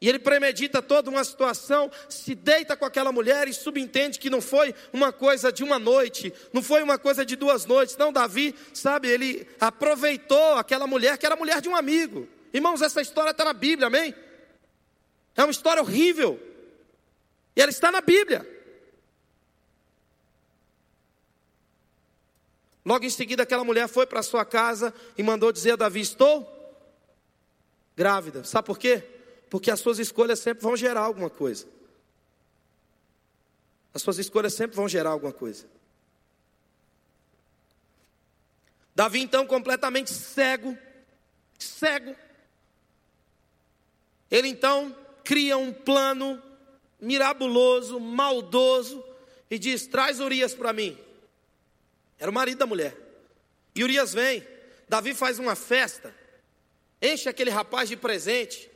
[0.00, 4.40] E ele premedita toda uma situação, se deita com aquela mulher e subentende que não
[4.40, 7.98] foi uma coisa de uma noite, não foi uma coisa de duas noites.
[7.98, 12.26] Não, Davi, sabe, ele aproveitou aquela mulher que era mulher de um amigo.
[12.52, 14.14] Irmãos, essa história está na Bíblia, amém?
[15.36, 16.40] É uma história horrível.
[17.54, 18.46] E ela está na Bíblia.
[22.84, 26.60] Logo em seguida, aquela mulher foi para sua casa e mandou dizer a Davi: Estou
[27.96, 28.44] grávida.
[28.44, 29.04] Sabe por quê?
[29.50, 31.66] Porque as suas escolhas sempre vão gerar alguma coisa.
[33.92, 35.66] As suas escolhas sempre vão gerar alguma coisa.
[38.94, 40.76] Davi, então, completamente cego,
[41.58, 42.14] cego.
[44.30, 46.40] Ele então cria um plano
[47.00, 49.04] mirabuloso, maldoso,
[49.50, 50.96] e diz: Traz Urias para mim.
[52.20, 52.96] Era o marido da mulher.
[53.74, 54.46] E Urias vem.
[54.88, 56.12] Davi faz uma festa,
[57.00, 58.68] enche aquele rapaz de presente,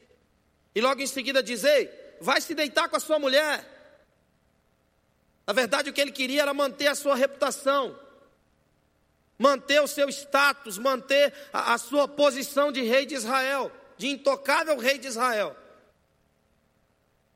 [0.73, 3.69] e logo em seguida diz: Ei, vai se deitar com a sua mulher.
[5.45, 7.99] Na verdade, o que ele queria era manter a sua reputação,
[9.37, 14.79] manter o seu status, manter a, a sua posição de rei de Israel, de intocável
[14.79, 15.57] rei de Israel.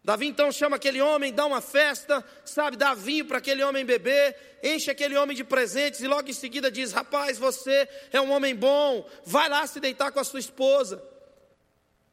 [0.08, 4.58] Davi então chama aquele homem, dá uma festa, sabe, dá vinho para aquele homem beber,
[4.62, 8.54] enche aquele homem de presentes e logo em seguida diz: Rapaz, você é um homem
[8.54, 11.04] bom, vai lá se deitar com a sua esposa.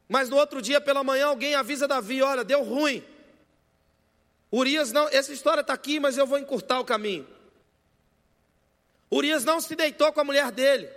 [0.10, 3.02] Mas no outro dia pela manhã alguém avisa Davi: olha, deu ruim.
[4.52, 7.26] Urias não, essa história está aqui, mas eu vou encurtar o caminho.
[9.10, 10.90] Urias não se deitou com a mulher dele.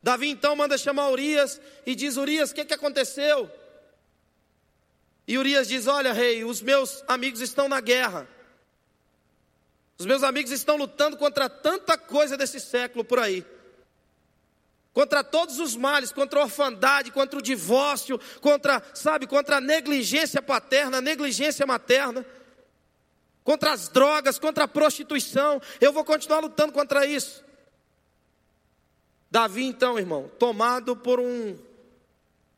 [0.00, 3.50] Davi então manda chamar Urias e diz: Urias, o que, que aconteceu?
[5.28, 8.26] E Urias diz: Olha, rei, os meus amigos estão na guerra.
[9.96, 13.44] Os meus amigos estão lutando contra tanta coisa desse século por aí
[14.98, 20.42] contra todos os males, contra a orfandade, contra o divórcio, contra, sabe, contra a negligência
[20.42, 22.26] paterna, a negligência materna,
[23.44, 25.62] contra as drogas, contra a prostituição.
[25.80, 27.44] Eu vou continuar lutando contra isso.
[29.30, 31.56] Davi, então, irmão, tomado por um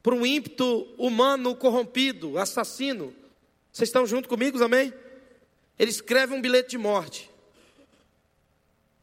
[0.02, 3.14] por um ímpeto humano corrompido, assassino.
[3.72, 4.92] Vocês estão junto comigo, amém?
[5.78, 7.30] Ele escreve um bilhete de morte.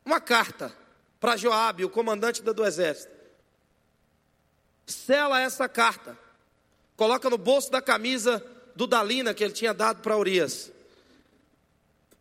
[0.06, 0.74] Uma carta
[1.20, 3.18] para Joabe, o comandante do exército
[4.88, 6.18] sela essa carta,
[6.96, 8.44] coloca no bolso da camisa
[8.76, 10.72] do Dalina que ele tinha dado para Urias.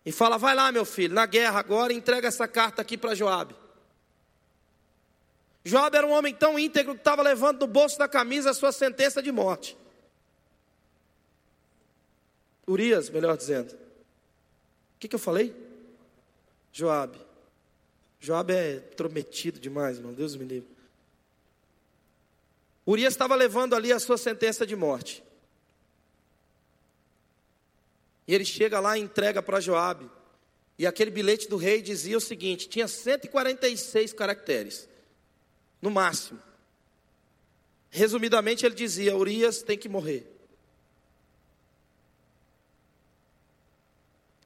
[0.04, 3.54] E fala: Vai lá, meu filho, na guerra agora, entrega essa carta aqui para Joabe.
[5.66, 8.70] Joabe era um homem tão íntegro que estava levando no bolso da camisa a sua
[8.70, 9.76] sentença de morte.
[12.68, 13.72] Urias, melhor dizendo.
[13.72, 15.52] O que, que eu falei?
[16.72, 17.18] Joabe.
[18.20, 20.12] Joabe é prometido demais, irmão.
[20.12, 20.68] Deus me livre.
[22.86, 25.20] Urias estava levando ali a sua sentença de morte.
[28.28, 30.08] E ele chega lá e entrega para Joabe.
[30.78, 34.88] E aquele bilhete do rei dizia o seguinte: tinha 146 caracteres,
[35.86, 36.40] no máximo.
[37.90, 40.26] Resumidamente, ele dizia: Urias tem que morrer.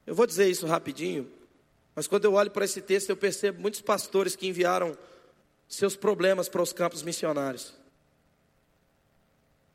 [0.07, 1.33] Eu vou dizer isso rapidinho,
[1.95, 4.99] mas quando eu olho para esse texto, eu percebo muitos pastores que enviaram
[5.67, 7.75] seus problemas para os campos missionários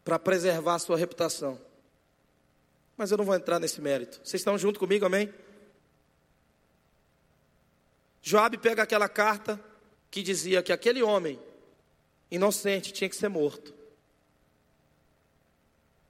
[0.04, 1.60] para preservar a sua reputação.
[2.96, 4.22] Mas eu não vou entrar nesse mérito.
[4.24, 5.34] Vocês estão junto comigo, amém?
[8.22, 9.60] Joabe pega aquela carta
[10.12, 11.40] que dizia que aquele homem
[12.30, 13.74] inocente tinha que ser morto.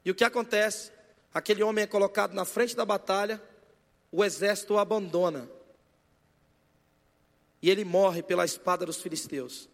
[0.04, 0.91] E o que acontece?
[1.34, 3.41] Aquele homem é colocado na frente da batalha,
[4.12, 5.49] o exército o abandona.
[7.62, 9.67] E ele morre pela espada dos filisteus.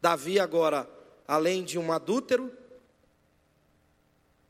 [0.00, 0.96] Davi agora
[1.26, 2.52] além de um adúltero,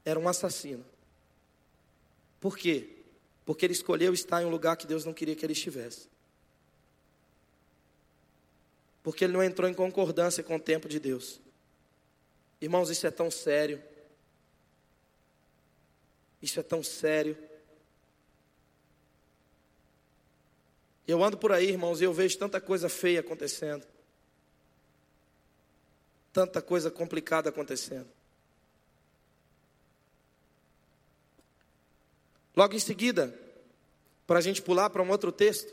[0.05, 0.85] era um assassino.
[2.41, 2.89] Por quê?
[3.45, 6.09] Porque ele escolheu estar em um lugar que Deus não queria que ele estivesse.
[9.07, 11.41] Porque ele não entrou em concordância com o tempo de Deus.
[12.61, 13.81] Irmãos, isso é tão sério.
[16.43, 17.39] Isso é tão sério.
[21.07, 23.87] Eu ando por aí, irmãos, e eu vejo tanta coisa feia acontecendo.
[26.33, 28.09] Tanta coisa complicada acontecendo.
[32.57, 33.33] Logo em seguida,
[34.27, 35.73] para a gente pular para um outro texto,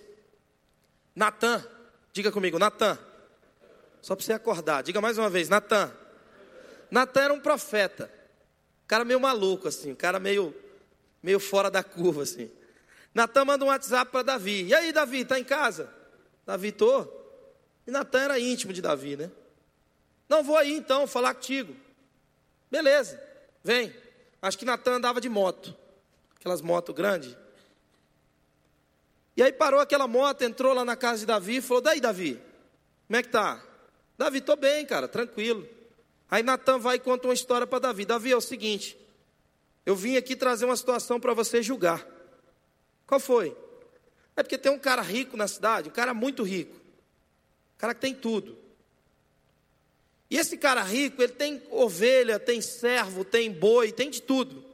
[1.15, 1.67] Natan,
[2.13, 3.12] diga comigo, Natan.
[4.04, 5.89] Só para você acordar, diga mais uma vez, Natan.
[6.92, 8.12] Natan era um profeta,
[8.84, 10.54] um cara meio maluco assim, um cara meio,
[11.24, 12.52] meio fora da curva assim.
[13.13, 14.66] Natan manda um WhatsApp para Davi.
[14.66, 15.89] E aí, Davi, está em casa?
[16.46, 17.08] Davi, tô.
[17.88, 19.32] E Natan era íntimo de Davi, né?
[20.28, 21.74] Não vou aí então falar contigo.
[22.70, 23.24] Beleza,
[23.63, 23.96] vem.
[24.42, 25.74] Acho que Natan andava de moto,
[26.36, 27.38] aquelas motos grandes.
[29.38, 32.42] E aí parou aquela moto, entrou lá na casa de Davi e falou: Daí, Davi,
[33.08, 33.63] como é que tá?
[34.17, 35.67] Davi, tô bem, cara, tranquilo.
[36.30, 38.06] Aí Natan vai e conta uma história para Davi.
[38.06, 38.97] Davi, é o seguinte:
[39.86, 42.06] eu vim aqui trazer uma situação para você julgar.
[43.06, 43.56] Qual foi?
[44.36, 48.02] É porque tem um cara rico na cidade, um cara muito rico, um cara que
[48.02, 48.58] tem tudo.
[50.30, 54.65] E esse cara rico, ele tem ovelha, tem servo, tem boi, tem de tudo.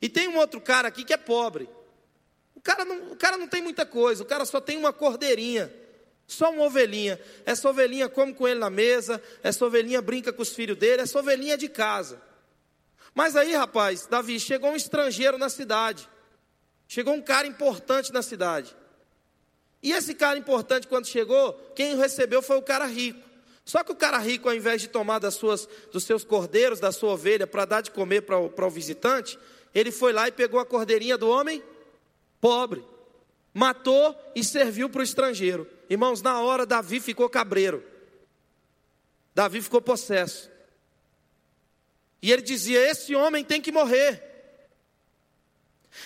[0.00, 1.68] E tem um outro cara aqui que é pobre.
[2.54, 5.72] O cara não, o cara não tem muita coisa, o cara só tem uma cordeirinha,
[6.32, 7.18] só uma ovelhinha.
[7.44, 11.18] Essa ovelhinha come com ele na mesa, essa ovelhinha brinca com os filhos dele, essa
[11.18, 12.20] ovelhinha é de casa.
[13.14, 16.08] Mas aí, rapaz, Davi, chegou um estrangeiro na cidade.
[16.86, 18.76] Chegou um cara importante na cidade.
[19.82, 23.28] E esse cara importante, quando chegou, quem o recebeu foi o cara rico.
[23.64, 26.92] Só que o cara rico, ao invés de tomar das suas, dos seus cordeiros, da
[26.92, 29.38] sua ovelha, para dar de comer para o visitante,
[29.74, 31.62] ele foi lá e pegou a cordeirinha do homem
[32.40, 32.82] pobre,
[33.52, 35.66] matou e serviu para o estrangeiro.
[35.90, 37.84] Irmãos, na hora Davi ficou cabreiro,
[39.34, 40.48] Davi ficou possesso.
[42.22, 44.28] E ele dizia: Esse homem tem que morrer.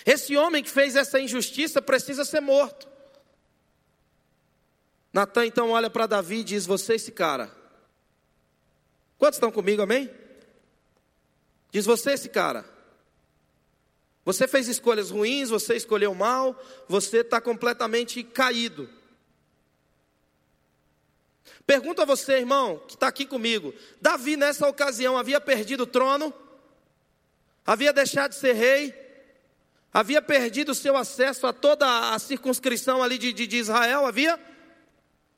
[0.06, 2.88] Esse homem que fez essa injustiça precisa ser morto.
[5.12, 7.54] Natan então olha para Davi e diz: Você, esse cara.
[9.18, 10.10] Quantos estão comigo, amém?
[11.70, 12.64] Diz: Você, esse cara.
[14.24, 18.88] Você fez escolhas ruins, você escolheu mal, você está completamente caído.
[21.66, 26.32] Pergunto a você, irmão, que está aqui comigo: Davi, nessa ocasião, havia perdido o trono?
[27.66, 29.04] Havia deixado de ser rei?
[29.94, 34.40] havia perdido seu acesso a toda a circunscrição ali de, de, de Israel, havia?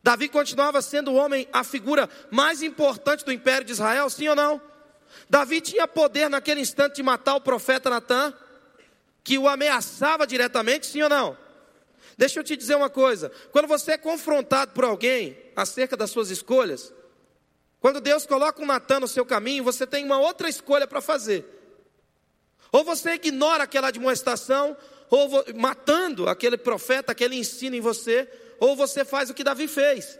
[0.02, 4.34] Davi continuava sendo o homem, a figura mais importante do império de Israel, sim ou
[4.34, 4.60] não?
[5.28, 8.32] Davi tinha poder naquele instante de matar o profeta Natan,
[9.22, 11.36] que o ameaçava diretamente, sim ou não?
[12.16, 16.30] Deixa eu te dizer uma coisa: quando você é confrontado por alguém acerca das suas
[16.30, 16.92] escolhas,
[17.80, 21.44] quando Deus coloca um Natan no seu caminho, você tem uma outra escolha para fazer.
[22.72, 24.76] Ou você ignora aquela admoestação,
[25.08, 30.18] ou matando aquele profeta, aquele ensino em você, ou você faz o que Davi fez.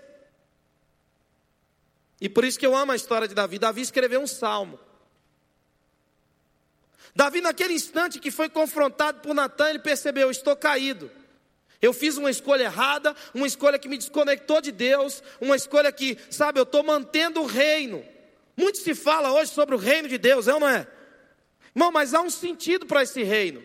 [2.20, 3.58] E por isso que eu amo a história de Davi.
[3.58, 4.78] Davi escreveu um salmo.
[7.14, 11.10] Davi, naquele instante que foi confrontado por Natan, ele percebeu: estou caído.
[11.80, 16.16] Eu fiz uma escolha errada, uma escolha que me desconectou de Deus, uma escolha que,
[16.30, 18.04] sabe, eu estou mantendo o reino.
[18.56, 20.86] Muito se fala hoje sobre o reino de Deus, é ou não é?
[21.74, 23.62] Irmão, mas há um sentido para esse reino.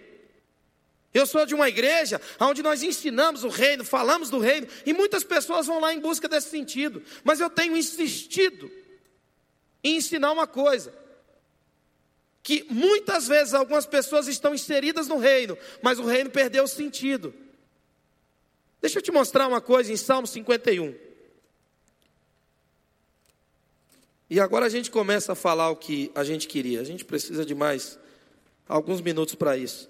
[1.13, 5.23] Eu sou de uma igreja onde nós ensinamos o reino, falamos do reino, e muitas
[5.23, 7.03] pessoas vão lá em busca desse sentido.
[7.23, 8.71] Mas eu tenho insistido
[9.83, 10.93] em ensinar uma coisa:
[12.43, 17.33] que muitas vezes algumas pessoas estão inseridas no reino, mas o reino perdeu o sentido.
[18.81, 20.95] Deixa eu te mostrar uma coisa em Salmo 51.
[24.27, 26.81] E agora a gente começa a falar o que a gente queria.
[26.81, 27.99] A gente precisa de mais
[28.67, 29.89] alguns minutos para isso.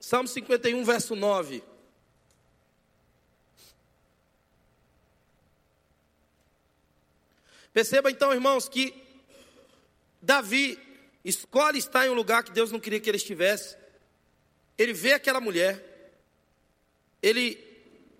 [0.00, 1.73] Salmo 51, verso 9.
[7.74, 8.94] Perceba então, irmãos, que
[10.22, 10.78] Davi
[11.24, 13.76] escolhe estar em um lugar que Deus não queria que ele estivesse.
[14.78, 15.84] Ele vê aquela mulher,
[17.20, 17.58] ele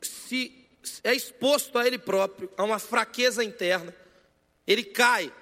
[0.03, 0.67] se
[1.05, 3.95] é exposto a ele próprio, a uma fraqueza interna,
[4.67, 5.33] ele cai,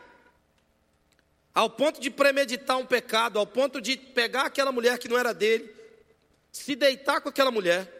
[1.54, 5.32] ao ponto de premeditar um pecado, ao ponto de pegar aquela mulher que não era
[5.32, 5.74] dele,
[6.52, 7.90] se deitar com aquela mulher,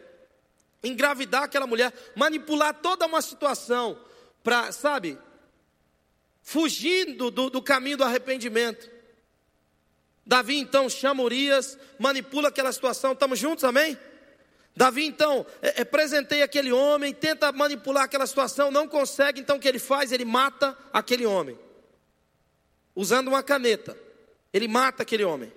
[0.83, 3.99] engravidar aquela mulher, manipular toda uma situação
[4.43, 5.17] para, sabe,
[6.43, 8.91] fugindo do, do caminho do arrependimento.
[10.25, 13.97] Davi então chama Urias, manipula aquela situação, estamos juntos, amém?
[14.75, 19.59] Davi então é, é, presenteia aquele homem, tenta manipular aquela situação, não consegue, então o
[19.59, 20.11] que ele faz?
[20.11, 21.57] Ele mata aquele homem,
[22.95, 23.97] usando uma caneta,
[24.51, 25.51] ele mata aquele homem,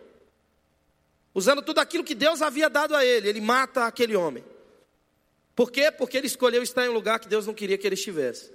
[1.34, 4.45] usando tudo aquilo que Deus havia dado a ele, ele mata aquele homem.
[5.55, 5.91] Por quê?
[5.91, 8.55] Porque ele escolheu estar em um lugar que Deus não queria que ele estivesse.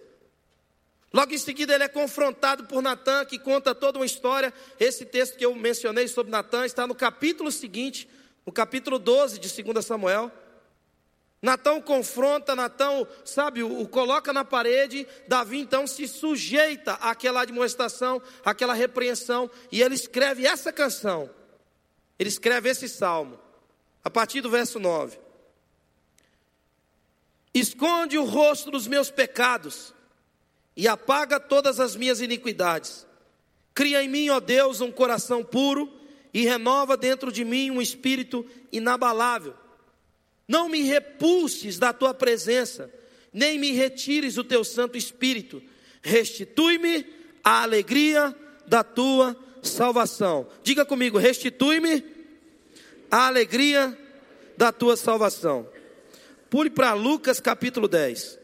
[1.14, 4.54] Logo em seguida, ele é confrontado por Natan, que conta toda uma história.
[4.80, 8.08] Esse texto que eu mencionei sobre Natan está no capítulo seguinte,
[8.46, 10.32] no capítulo 12 de 2 Samuel.
[11.42, 18.22] Natão confronta, Natão, sabe, o, o, coloca na parede, Davi então se sujeita àquela admoestação,
[18.46, 21.32] àquela repreensão, e ele escreve essa canção,
[22.20, 23.40] ele escreve esse salmo,
[24.04, 25.18] a partir do verso 9:
[27.56, 29.96] Esconde o rosto dos meus pecados,
[30.76, 33.06] e apaga todas as minhas iniquidades.
[33.74, 35.92] Cria em mim, ó Deus, um coração puro
[36.34, 39.54] e renova dentro de mim um espírito inabalável.
[40.48, 42.92] Não me repulses da tua presença,
[43.32, 45.62] nem me retires o teu Santo Espírito.
[46.02, 47.06] Restitui-me
[47.44, 48.36] a alegria
[48.68, 50.48] da tua salvação.
[50.64, 52.04] Diga comigo: restitui-me
[53.10, 53.98] a alegria
[54.58, 55.68] da tua salvação.
[56.50, 58.41] Pule para Lucas capítulo 10.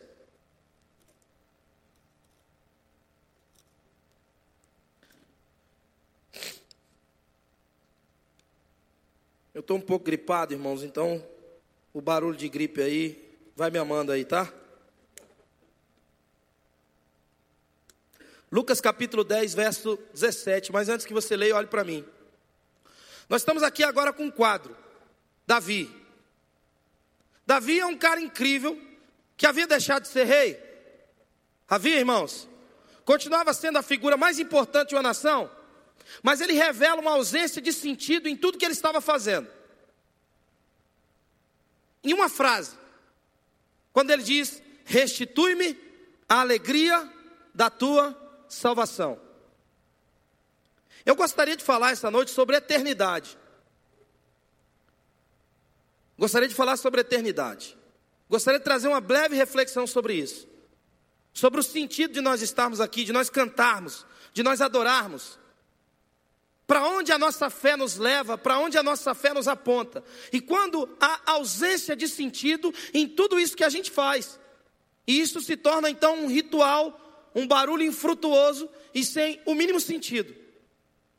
[9.58, 11.28] Eu estou um pouco gripado, irmãos, então
[11.91, 14.53] o barulho de gripe aí vai me amando aí, tá?
[18.51, 20.72] Lucas capítulo 10, verso 17.
[20.72, 22.05] Mas antes que você leia, olhe para mim.
[23.28, 24.78] Nós estamos aqui agora com um quadro.
[25.47, 25.89] Davi.
[27.43, 28.80] Davi é um cara incrível
[29.36, 30.62] que havia deixado de ser rei.
[31.68, 32.47] Havia, irmãos.
[33.03, 35.57] Continuava sendo a figura mais importante de uma nação
[36.24, 39.47] mas ele revela uma ausência de sentido em tudo que ele estava fazendo.
[42.03, 42.78] Em uma frase,
[43.91, 45.78] quando ele diz: Restitui-me
[46.30, 47.12] a alegria
[47.53, 48.16] da tua
[48.47, 49.20] salvação.
[51.05, 53.38] Eu gostaria de falar essa noite sobre eternidade.
[56.18, 57.78] Gostaria de falar sobre eternidade.
[58.30, 60.47] Gostaria de trazer uma breve reflexão sobre isso.
[61.34, 65.39] Sobre o sentido de nós estarmos aqui, de nós cantarmos, de nós adorarmos.
[66.68, 70.03] Para onde a nossa fé nos leva, para onde a nossa fé nos aponta.
[70.34, 74.38] E quando há ausência de sentido em tudo isso que a gente faz,
[75.07, 80.36] e isso se torna então um ritual, um barulho infrutuoso e sem o mínimo sentido,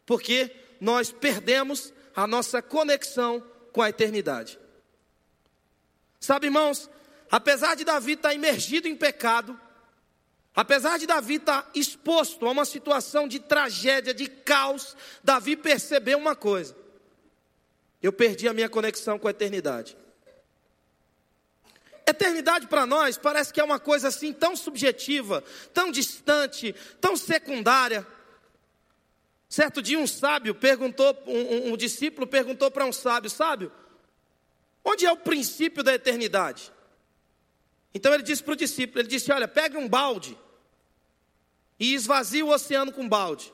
[0.05, 3.43] porque nós perdemos a nossa conexão
[3.73, 4.59] com a eternidade.
[6.21, 6.91] Sabe, irmãos,
[7.31, 9.59] apesar de Davi estar imergido em pecado,
[10.59, 16.35] Apesar de Davi estar exposto a uma situação de tragédia, de caos, Davi percebeu uma
[16.35, 16.77] coisa:
[18.03, 19.97] eu perdi a minha conexão com a eternidade.
[22.05, 28.05] Eternidade para nós parece que é uma coisa assim tão subjetiva, tão distante, tão secundária.
[29.49, 33.71] Certo dia um sábio perguntou, um, um, um discípulo perguntou para um sábio, sábio,
[34.85, 36.73] onde é o princípio da eternidade?
[37.95, 40.37] Então ele disse para o discípulo, ele disse, olha, pegue um balde
[41.79, 43.53] e esvazia o oceano com balde.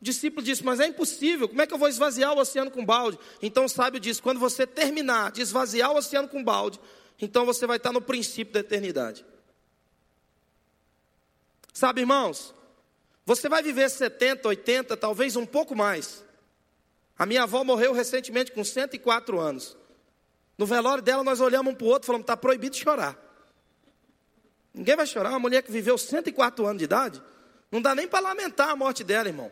[0.00, 2.84] O discípulo disse: Mas é impossível, como é que eu vou esvaziar o oceano com
[2.84, 3.18] balde?
[3.40, 6.80] Então o sábio disse: Quando você terminar de esvaziar o oceano com balde,
[7.20, 9.24] então você vai estar no princípio da eternidade.
[11.72, 12.52] Sabe, irmãos,
[13.24, 16.24] você vai viver 70, 80, talvez um pouco mais.
[17.16, 19.76] A minha avó morreu recentemente com 104 anos.
[20.58, 23.16] No velório dela, nós olhamos um para o outro e falamos: está proibido chorar.
[24.74, 25.30] Ninguém vai chorar.
[25.30, 27.22] Uma mulher que viveu 104 anos de idade,
[27.70, 29.50] não dá nem para lamentar a morte dela, irmão.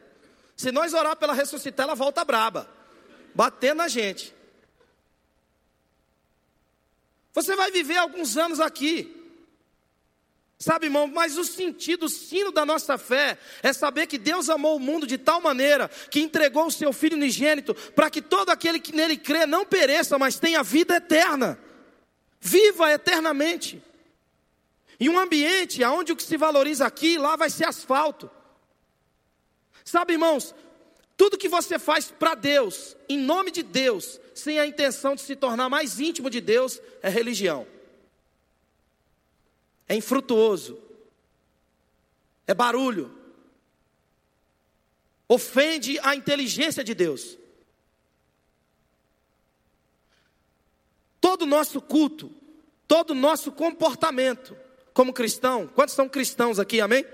[0.56, 2.68] Se nós orar pela ressuscitar, ela volta braba,
[3.34, 4.34] batendo na gente.
[7.32, 9.16] Você vai viver alguns anos aqui.
[10.58, 14.76] Sabe, irmão, mas o sentido, o sino da nossa fé é saber que Deus amou
[14.76, 18.78] o mundo de tal maneira que entregou o seu Filho unigênito para que todo aquele
[18.78, 21.58] que nele crê não pereça, mas tenha vida eterna.
[22.38, 23.82] Viva eternamente.
[25.00, 28.30] Em um ambiente onde o que se valoriza aqui, lá vai ser asfalto.
[29.82, 30.54] Sabe, irmãos,
[31.16, 35.34] tudo que você faz para Deus, em nome de Deus, sem a intenção de se
[35.34, 37.66] tornar mais íntimo de Deus, é religião.
[39.88, 40.78] É infrutuoso.
[42.46, 43.10] É barulho.
[45.26, 47.38] Ofende a inteligência de Deus.
[51.20, 52.30] Todo o nosso culto,
[52.86, 54.56] todo o nosso comportamento,
[54.92, 57.04] como cristão, quantos são cristãos aqui, amém?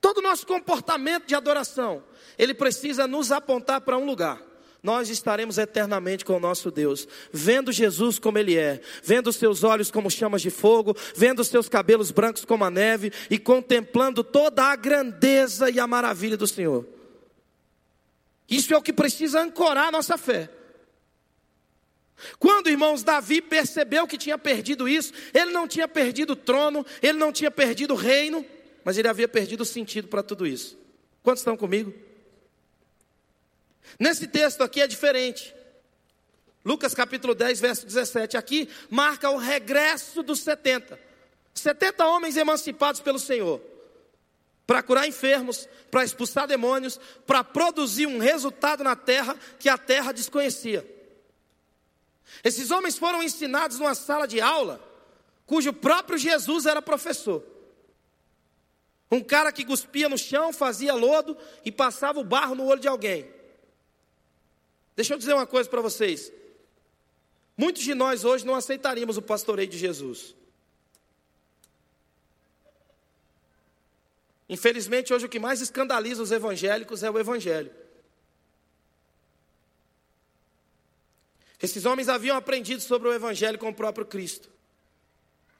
[0.00, 2.02] Todo o nosso comportamento de adoração,
[2.38, 4.40] ele precisa nos apontar para um lugar.
[4.82, 9.62] Nós estaremos eternamente com o nosso Deus, vendo Jesus como Ele é, vendo os seus
[9.62, 14.24] olhos como chamas de fogo, vendo os seus cabelos brancos como a neve e contemplando
[14.24, 16.86] toda a grandeza e a maravilha do Senhor.
[18.48, 20.48] Isso é o que precisa ancorar a nossa fé.
[22.38, 27.18] Quando, irmãos, Davi percebeu que tinha perdido isso, ele não tinha perdido o trono, ele
[27.18, 28.44] não tinha perdido o reino,
[28.84, 30.78] mas ele havia perdido o sentido para tudo isso.
[31.22, 31.92] Quantos estão comigo?
[33.98, 35.54] Nesse texto aqui é diferente.
[36.64, 38.36] Lucas capítulo 10, verso 17.
[38.36, 40.98] Aqui marca o regresso dos 70.
[41.54, 43.60] 70 homens emancipados pelo Senhor.
[44.66, 50.12] Para curar enfermos, para expulsar demônios, para produzir um resultado na terra que a terra
[50.12, 50.86] desconhecia.
[52.42, 54.80] Esses homens foram ensinados numa sala de aula,
[55.46, 57.44] cujo próprio Jesus era professor.
[59.10, 62.88] Um cara que cuspia no chão, fazia lodo e passava o barro no olho de
[62.88, 63.28] alguém.
[64.94, 66.32] Deixa eu dizer uma coisa para vocês.
[67.56, 70.34] Muitos de nós hoje não aceitaríamos o pastoreio de Jesus.
[74.48, 77.70] Infelizmente, hoje o que mais escandaliza os evangélicos é o evangelho.
[81.62, 84.48] Esses homens haviam aprendido sobre o Evangelho com o próprio Cristo.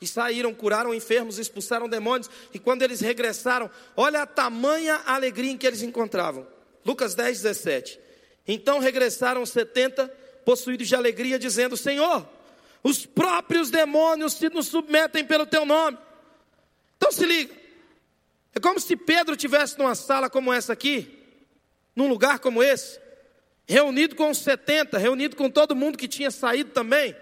[0.00, 2.30] E saíram, curaram enfermos, expulsaram demônios.
[2.54, 6.46] E quando eles regressaram, olha a tamanha alegria em que eles encontravam.
[6.86, 8.00] Lucas 10, 17.
[8.48, 10.08] Então regressaram os 70,
[10.44, 12.26] possuídos de alegria, dizendo: Senhor,
[12.82, 15.98] os próprios demônios se nos submetem pelo teu nome.
[16.96, 17.54] Então se liga.
[18.54, 21.18] É como se Pedro tivesse numa sala como essa aqui,
[21.94, 22.98] num lugar como esse,
[23.70, 27.14] reunido com os 70, reunido com todo mundo que tinha saído também.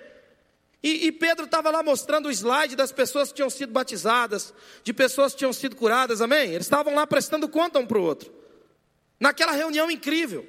[0.83, 4.95] E, e Pedro estava lá mostrando o slide das pessoas que tinham sido batizadas, de
[4.95, 6.51] pessoas que tinham sido curadas, amém?
[6.51, 8.33] Eles estavam lá prestando conta um para o outro,
[9.21, 10.47] naquela reunião incrível.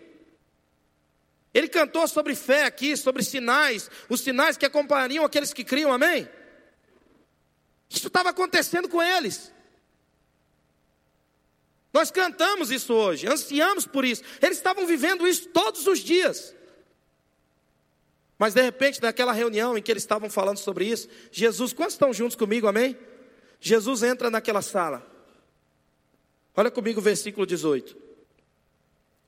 [1.53, 6.29] Ele cantou sobre fé aqui, sobre sinais, os sinais que acompanhariam aqueles que criam, amém?
[7.89, 9.51] Isso estava acontecendo com eles.
[11.91, 14.23] Nós cantamos isso hoje, ansiamos por isso.
[14.41, 16.55] Eles estavam vivendo isso todos os dias.
[18.37, 22.13] Mas de repente, naquela reunião em que eles estavam falando sobre isso, Jesus, quantos estão
[22.13, 22.97] juntos comigo, amém?
[23.59, 25.05] Jesus entra naquela sala.
[26.55, 27.97] Olha comigo o versículo 18.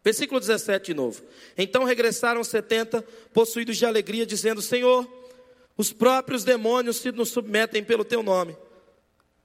[0.04, 1.22] Versículo 17 de novo.
[1.58, 3.02] Então regressaram setenta,
[3.34, 5.08] possuídos de alegria, dizendo: Senhor,
[5.78, 8.58] os próprios demônios se nos submetem pelo teu nome.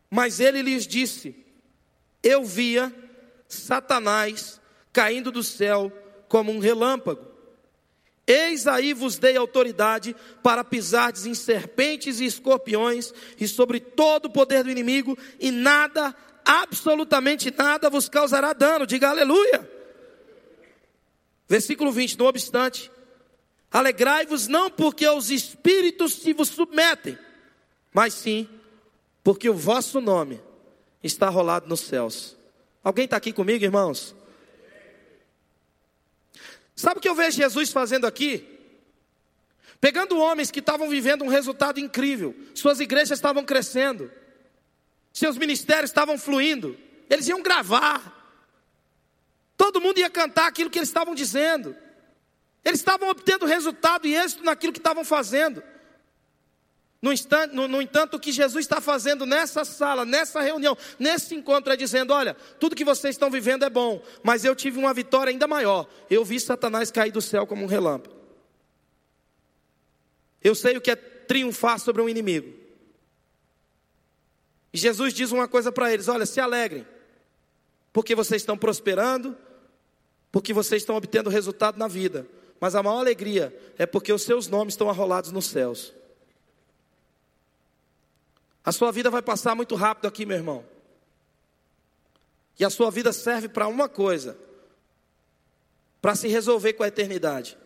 [0.09, 1.37] Mas ele lhes disse:
[2.23, 2.93] Eu via
[3.49, 4.61] Satanás
[4.93, 5.93] caindo do céu
[6.29, 7.37] como um relâmpago.
[8.27, 14.33] Eis aí vos dei autoridade para pisardes em serpentes e escorpiões e sobre todo o
[14.33, 18.87] poder do inimigo, e nada, absolutamente nada vos causará dano.
[18.87, 19.71] Diga aleluia.
[21.49, 22.91] Versículo 20: Não obstante,
[23.71, 27.17] alegrai-vos não porque os espíritos se vos submetem,
[27.95, 28.49] mas sim
[29.23, 30.41] porque o vosso nome
[31.01, 32.37] está rolado nos céus.
[32.87, 34.15] Alguém está aqui comigo, irmãos?
[36.77, 38.47] Sabe o que eu vejo Jesus fazendo aqui?
[39.81, 44.09] Pegando homens que estavam vivendo um resultado incrível, suas igrejas estavam crescendo,
[45.13, 46.79] seus ministérios estavam fluindo,
[47.11, 48.39] eles iam gravar,
[49.57, 51.77] todo mundo ia cantar aquilo que eles estavam dizendo,
[52.65, 55.61] eles estavam obtendo resultado e êxito naquilo que estavam fazendo.
[57.01, 61.35] No, instante, no, no, entanto, o que Jesus está fazendo nessa sala, nessa reunião, nesse
[61.35, 64.95] encontro, é dizendo: olha, tudo que vocês estão vivendo é bom, mas eu tive uma
[64.95, 65.87] vitória ainda maior.
[66.11, 68.17] Eu vi Satanás cair do céu como um relâmpago.
[70.43, 72.53] Eu sei o que é triunfar sobre um inimigo.
[74.73, 76.87] E Jesus diz uma coisa para eles: olha, se alegrem,
[77.93, 79.37] porque vocês estão prosperando,
[80.33, 82.27] porque vocês estão obtendo resultado na vida.
[82.59, 85.95] Mas a maior alegria é porque os seus nomes estão arrolados nos céus.
[88.67, 90.67] A sua vida vai passar muito rápido aqui, meu irmão.
[92.59, 94.37] E a sua vida serve para uma coisa:
[96.03, 97.57] para se resolver com a eternidade.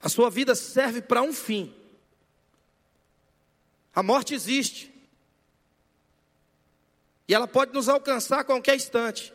[0.00, 1.74] A sua vida serve para um fim.
[3.94, 4.90] A morte existe.
[7.28, 9.34] E ela pode nos alcançar a qualquer instante.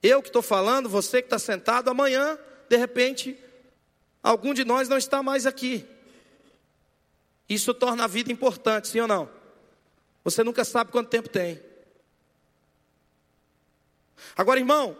[0.00, 3.36] Eu que estou falando, você que está sentado, amanhã, de repente,
[4.22, 5.95] algum de nós não está mais aqui.
[7.48, 9.28] Isso torna a vida importante, sim ou não?
[10.24, 11.62] Você nunca sabe quanto tempo tem.
[14.36, 14.96] Agora, irmão,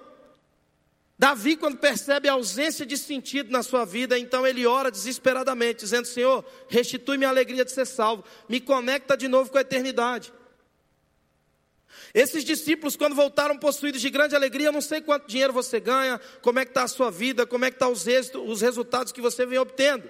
[1.18, 6.06] Davi, quando percebe a ausência de sentido na sua vida, então ele ora desesperadamente, dizendo:
[6.06, 10.32] Senhor, restitui-me a alegria de ser salvo, me conecta de novo com a eternidade.
[12.12, 16.20] Esses discípulos, quando voltaram possuídos de grande alegria, eu não sei quanto dinheiro você ganha,
[16.42, 19.12] como é que está a sua vida, como é que estão tá os, os resultados
[19.12, 20.08] que você vem obtendo.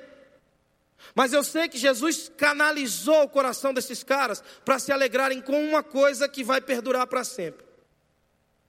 [1.15, 5.83] Mas eu sei que Jesus canalizou o coração desses caras para se alegrarem com uma
[5.83, 7.65] coisa que vai perdurar para sempre.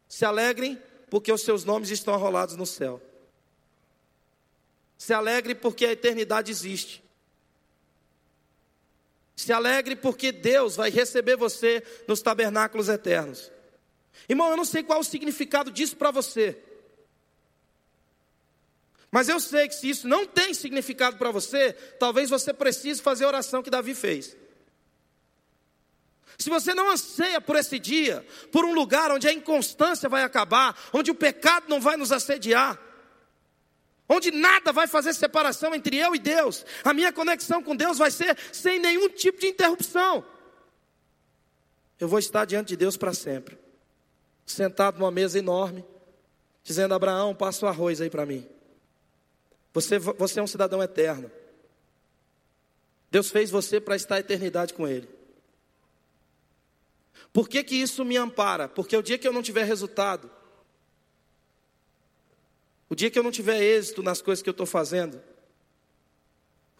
[0.07, 3.01] Se alegrem porque os seus nomes estão arrolados no céu.
[4.97, 7.03] Se alegre porque a eternidade existe.
[9.35, 13.51] Se alegre porque Deus vai receber você nos tabernáculos eternos.
[14.27, 16.57] Irmão, eu não sei qual o significado disso para você.
[19.11, 23.23] Mas eu sei que se isso não tem significado para você, talvez você precise fazer
[23.23, 24.35] a oração que Davi fez.
[26.37, 30.77] Se você não anseia por esse dia, por um lugar onde a inconstância vai acabar,
[30.93, 32.79] onde o pecado não vai nos assediar,
[34.07, 38.11] onde nada vai fazer separação entre eu e Deus, a minha conexão com Deus vai
[38.11, 40.23] ser sem nenhum tipo de interrupção.
[41.99, 43.57] Eu vou estar diante de Deus para sempre,
[44.45, 45.83] sentado numa mesa enorme,
[46.63, 48.47] dizendo: Abraão, passa o arroz aí para mim.
[49.77, 51.31] Você, você é um cidadão eterno.
[53.11, 55.07] Deus fez você para estar a eternidade com Ele.
[57.31, 58.67] Por que, que isso me ampara?
[58.67, 60.31] Porque o dia que eu não tiver resultado,
[62.89, 65.21] o dia que eu não tiver êxito nas coisas que eu estou fazendo,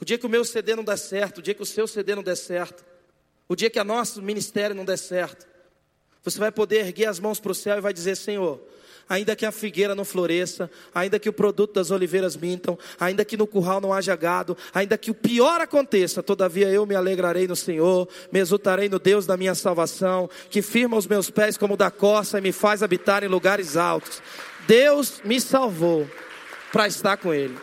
[0.01, 2.15] o dia que o meu CD não der certo, o dia que o seu CD
[2.15, 2.83] não der certo,
[3.47, 5.47] o dia que o nosso ministério não der certo,
[6.23, 8.59] você vai poder erguer as mãos para o céu e vai dizer: Senhor,
[9.09, 13.37] ainda que a figueira não floresça, ainda que o produto das oliveiras mintam, ainda que
[13.37, 17.55] no curral não haja gado, ainda que o pior aconteça, todavia eu me alegrarei no
[17.55, 21.91] Senhor, me exultarei no Deus da minha salvação, que firma os meus pés como da
[21.91, 24.21] coça e me faz habitar em lugares altos.
[24.67, 26.07] Deus me salvou
[26.71, 27.55] para estar com Ele.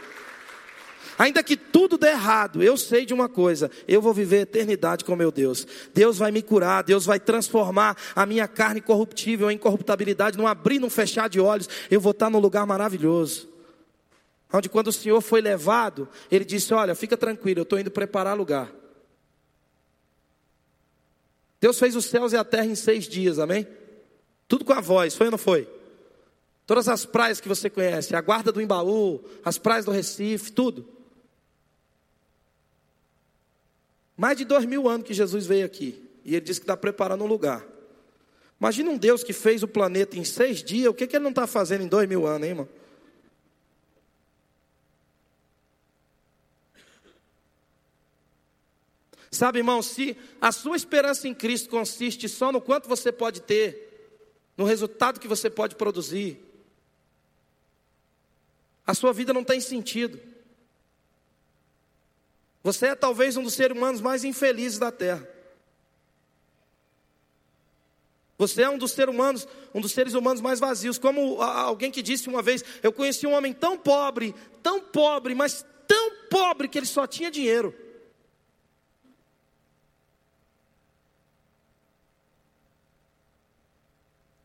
[1.19, 5.05] Ainda que tudo dê errado, eu sei de uma coisa: eu vou viver a eternidade
[5.05, 5.67] com meu Deus.
[5.93, 10.79] Deus vai me curar, Deus vai transformar a minha carne corruptível em incorruptibilidade, não abrir,
[10.79, 11.69] não fechar de olhos.
[11.91, 13.49] Eu vou estar num lugar maravilhoso.
[14.53, 18.37] Onde quando o Senhor foi levado, ele disse: Olha, fica tranquilo, eu estou indo preparar
[18.37, 18.71] lugar.
[21.61, 23.67] Deus fez os céus e a terra em seis dias, amém?
[24.47, 25.69] Tudo com a voz, foi ou não foi?
[26.67, 30.94] Todas as praias que você conhece, a guarda do Embaú, as praias do Recife, tudo.
[34.17, 36.03] Mais de dois mil anos que Jesus veio aqui.
[36.25, 37.67] E ele disse que está preparando um lugar.
[38.59, 40.89] Imagina um Deus que fez o planeta em seis dias.
[40.89, 42.69] O que, que ele não está fazendo em dois mil anos, hein, irmão?
[49.31, 54.13] Sabe, irmão, se a sua esperança em Cristo consiste só no quanto você pode ter,
[54.57, 56.41] no resultado que você pode produzir,
[58.87, 60.21] a sua vida não tem sentido.
[62.65, 65.29] Você é talvez um dos seres humanos mais infelizes da terra.
[68.39, 70.99] Você é um dos seres humanos, um dos seres humanos mais vazios.
[70.99, 75.65] Como alguém que disse uma vez, eu conheci um homem tão pobre, tão pobre, mas
[75.87, 77.75] tão pobre que ele só tinha dinheiro.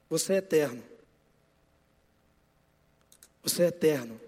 [0.10, 0.84] Você é eterno.
[3.42, 4.20] Você é eterno.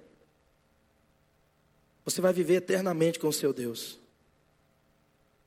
[2.06, 4.00] Você vai viver eternamente com o seu Deus.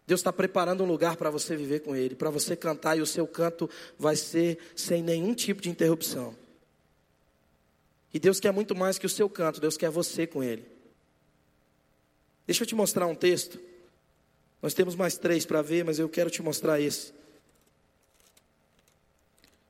[0.06, 3.06] Deus está preparando um lugar para você viver com Ele, para você cantar, e o
[3.06, 6.36] seu canto vai ser sem nenhum tipo de interrupção.
[8.12, 10.64] E Deus quer muito mais que o seu canto, Deus quer você com Ele.
[12.46, 13.58] Deixa eu te mostrar um texto.
[14.60, 17.12] Nós temos mais três para ver, mas eu quero te mostrar esse.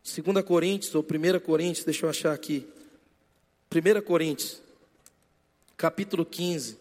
[0.05, 2.69] 2 Coríntios, ou 1 Coríntios, deixa eu achar aqui.
[3.73, 4.61] 1 Coríntios,
[5.77, 6.79] capítulo 15.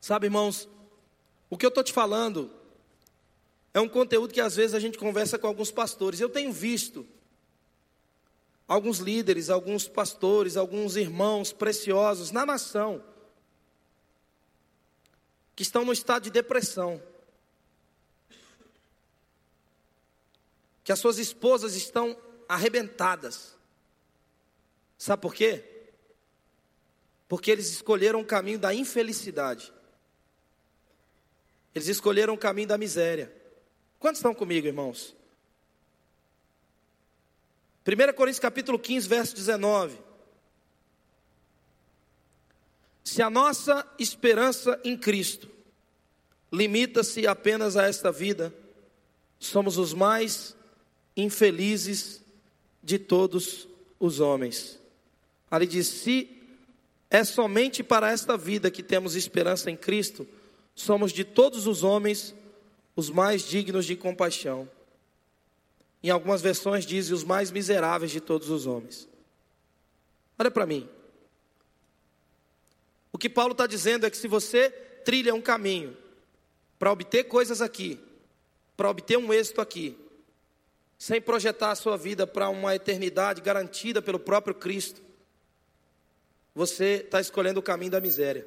[0.00, 0.68] Sabe, irmãos,
[1.50, 2.50] o que eu estou te falando
[3.74, 6.20] é um conteúdo que às vezes a gente conversa com alguns pastores.
[6.20, 7.06] Eu tenho visto
[8.68, 13.02] alguns líderes, alguns pastores, alguns irmãos preciosos na nação
[15.56, 17.02] que estão no estado de depressão.
[20.86, 22.16] Que as suas esposas estão
[22.48, 23.56] arrebentadas.
[24.96, 25.90] Sabe por quê?
[27.26, 29.72] Porque eles escolheram o caminho da infelicidade.
[31.74, 33.34] Eles escolheram o caminho da miséria.
[33.98, 35.16] Quantos estão comigo, irmãos?
[37.84, 39.98] 1 Coríntios capítulo 15, verso 19.
[43.02, 45.50] Se a nossa esperança em Cristo
[46.52, 48.54] limita-se apenas a esta vida,
[49.40, 50.55] somos os mais
[51.16, 52.20] infelizes
[52.82, 53.66] de todos
[53.98, 54.78] os homens.
[55.50, 56.28] Ali diz: se
[57.10, 60.26] é somente para esta vida que temos esperança em Cristo,
[60.74, 62.34] somos de todos os homens
[62.94, 64.68] os mais dignos de compaixão.
[66.02, 69.08] Em algumas versões diz os mais miseráveis de todos os homens.
[70.38, 70.88] Olha para mim.
[73.12, 74.70] O que Paulo está dizendo é que se você
[75.04, 75.96] trilha um caminho
[76.78, 77.98] para obter coisas aqui,
[78.76, 79.96] para obter um êxito aqui,
[80.98, 85.02] sem projetar a sua vida para uma eternidade garantida pelo próprio Cristo,
[86.54, 88.46] você está escolhendo o caminho da miséria.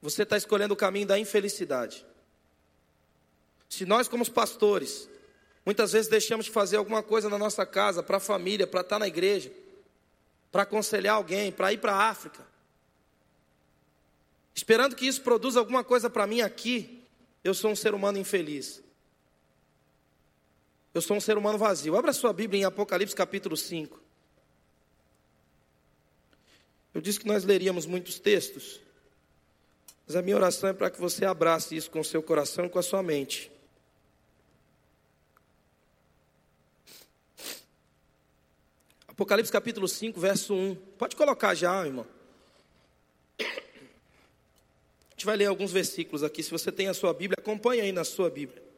[0.00, 2.06] Você está escolhendo o caminho da infelicidade.
[3.68, 5.08] Se nós, como pastores,
[5.66, 8.98] muitas vezes deixamos de fazer alguma coisa na nossa casa, para a família, para estar
[8.98, 9.52] na igreja,
[10.50, 12.44] para aconselhar alguém, para ir para a África,
[14.54, 17.04] esperando que isso produza alguma coisa para mim aqui,
[17.44, 18.82] eu sou um ser humano infeliz.
[20.92, 21.96] Eu sou um ser humano vazio.
[21.96, 24.00] Abra sua Bíblia em Apocalipse capítulo 5.
[26.92, 28.80] Eu disse que nós leríamos muitos textos,
[30.04, 32.68] mas a minha oração é para que você abrace isso com o seu coração e
[32.68, 33.50] com a sua mente.
[39.06, 40.74] Apocalipse capítulo 5, verso 1.
[40.98, 42.06] Pode colocar já, irmão.
[43.38, 43.44] A
[45.12, 46.42] gente vai ler alguns versículos aqui.
[46.42, 48.69] Se você tem a sua Bíblia, acompanhe aí na sua Bíblia.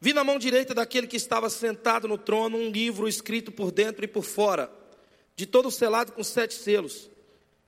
[0.00, 4.04] Vi na mão direita daquele que estava sentado no trono um livro escrito por dentro
[4.04, 4.70] e por fora,
[5.34, 7.10] de todo selado com sete selos.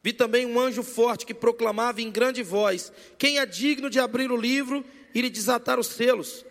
[0.03, 4.31] Vi também um anjo forte que proclamava em grande voz: Quem é digno de abrir
[4.31, 6.45] o livro e lhe desatar os selos?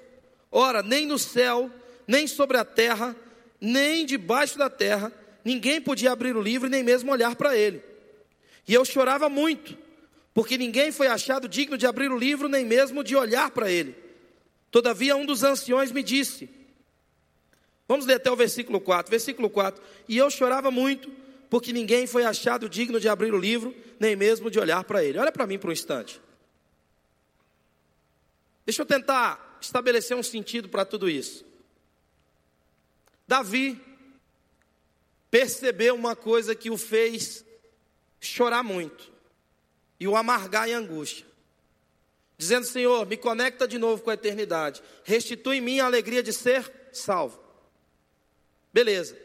[0.52, 1.72] Ora, nem no céu,
[2.06, 3.16] nem sobre a terra,
[3.62, 5.14] nem debaixo da terra,
[5.46, 7.82] ninguém podia abrir o livro nem mesmo olhar para ele.
[8.68, 9.78] E eu chorava muito,
[10.34, 14.09] porque ninguém foi achado digno de abrir o livro, nem mesmo de olhar para ele.
[14.72, 16.50] Todavia, um dos anciões me disse:
[17.88, 19.10] Vamos ler até o versículo 4.
[19.10, 21.12] Versículo 4: E eu chorava muito,
[21.50, 25.18] porque ninguém foi achado digno de abrir o livro, nem mesmo de olhar para ele.
[25.18, 26.22] Olha para mim por um instante.
[28.66, 31.44] Deixa eu tentar estabelecer um sentido para tudo isso.
[33.28, 33.80] Davi
[35.32, 37.44] percebeu uma coisa que o fez
[38.20, 39.12] chorar muito
[40.00, 41.29] e o amargar em angústia
[42.40, 46.32] dizendo: Senhor, me conecta de novo com a eternidade, restitui em mim a alegria de
[46.32, 47.38] ser salvo.
[48.74, 49.16] Beleza.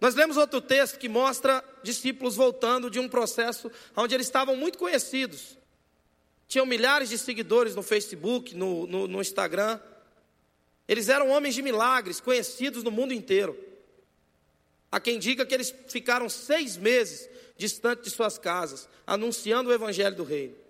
[0.00, 4.78] Nós lemos outro texto que mostra discípulos voltando de um processo onde eles estavam muito
[4.78, 5.58] conhecidos.
[6.48, 9.78] Tinham milhares de seguidores no Facebook, no, no, no Instagram.
[10.88, 13.58] Eles eram homens de milagres, conhecidos no mundo inteiro.
[14.90, 20.16] Há quem diga que eles ficaram seis meses distante de suas casas, anunciando o evangelho
[20.16, 20.63] do reino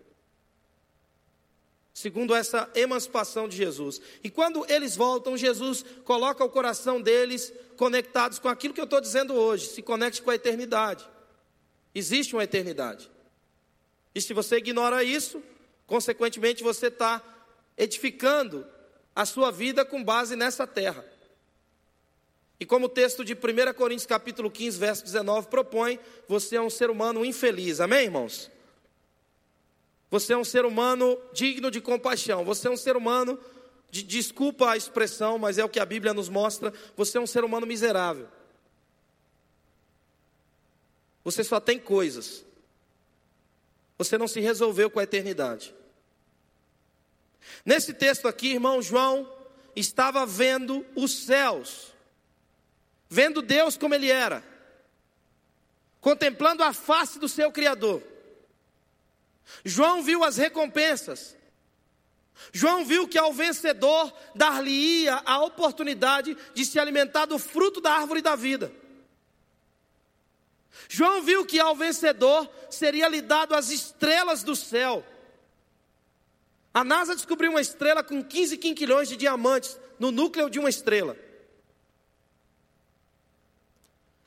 [1.95, 4.01] segundo essa emancipação de Jesus.
[4.23, 9.01] E quando eles voltam, Jesus coloca o coração deles conectados com aquilo que eu estou
[9.01, 11.09] dizendo hoje, se conecte com a eternidade.
[11.95, 13.09] Existe uma eternidade.
[14.13, 15.41] E se você ignora isso,
[15.87, 17.23] consequentemente você está
[17.79, 18.67] edificando
[19.15, 21.05] a sua vida com base nessa terra.
[22.59, 26.71] E como o texto de 1 Coríntios capítulo 15, verso 19 propõe, você é um
[26.71, 27.79] ser humano infeliz.
[27.79, 28.51] Amém, irmãos?
[30.11, 32.45] Você é um ser humano digno de compaixão.
[32.45, 33.39] Você é um ser humano,
[33.91, 36.73] de, desculpa a expressão, mas é o que a Bíblia nos mostra.
[36.97, 38.29] Você é um ser humano miserável.
[41.25, 42.45] Você só tem coisas.
[43.97, 45.75] Você não se resolveu com a eternidade.
[47.65, 49.31] Nesse texto aqui, irmão João
[49.75, 51.93] estava vendo os céus,
[53.09, 54.43] vendo Deus como ele era,
[56.01, 58.03] contemplando a face do seu Criador.
[59.65, 61.37] João viu as recompensas.
[62.53, 68.21] João viu que ao vencedor dar-lhe-ia a oportunidade de se alimentar do fruto da árvore
[68.21, 68.73] da vida.
[70.89, 75.05] João viu que ao vencedor seria lhe dado as estrelas do céu.
[76.73, 81.17] A NASA descobriu uma estrela com 15 quinquilhões de diamantes no núcleo de uma estrela.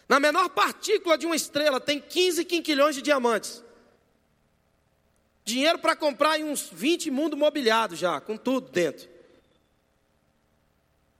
[0.07, 3.61] Na menor partícula de uma estrela tem 15 quinquilhões de diamantes.
[5.47, 9.07] Dinheiro para comprar uns 20 mundos mobiliados já, com tudo dentro.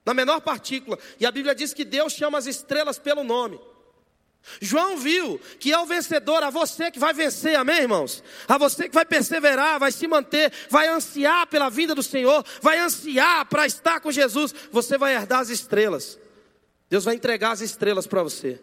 [0.04, 0.98] Na menor partícula.
[1.18, 3.58] E a Bíblia diz que Deus chama as estrelas pelo nome.
[4.60, 8.22] João viu que é o vencedor, a você que vai vencer, amém, irmãos?
[8.46, 12.78] A você que vai perseverar, vai se manter, vai ansiar pela vida do Senhor, vai
[12.78, 16.18] ansiar para estar com Jesus, você vai herdar as estrelas.
[16.90, 18.60] Deus vai entregar as estrelas para você.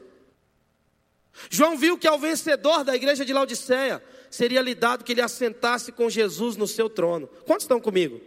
[1.50, 4.02] João viu que é o vencedor da igreja de Laodiceia,
[4.36, 7.28] seria lhe dado que ele assentasse com Jesus no seu trono.
[7.46, 8.22] Quantos estão comigo?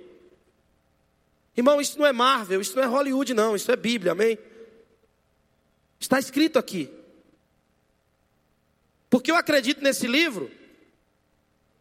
[1.57, 4.39] Irmão, isso não é Marvel, isso não é Hollywood, não, isso é Bíblia, amém?
[6.01, 6.91] Está escrito aqui.
[9.11, 10.51] Porque eu acredito nesse livro.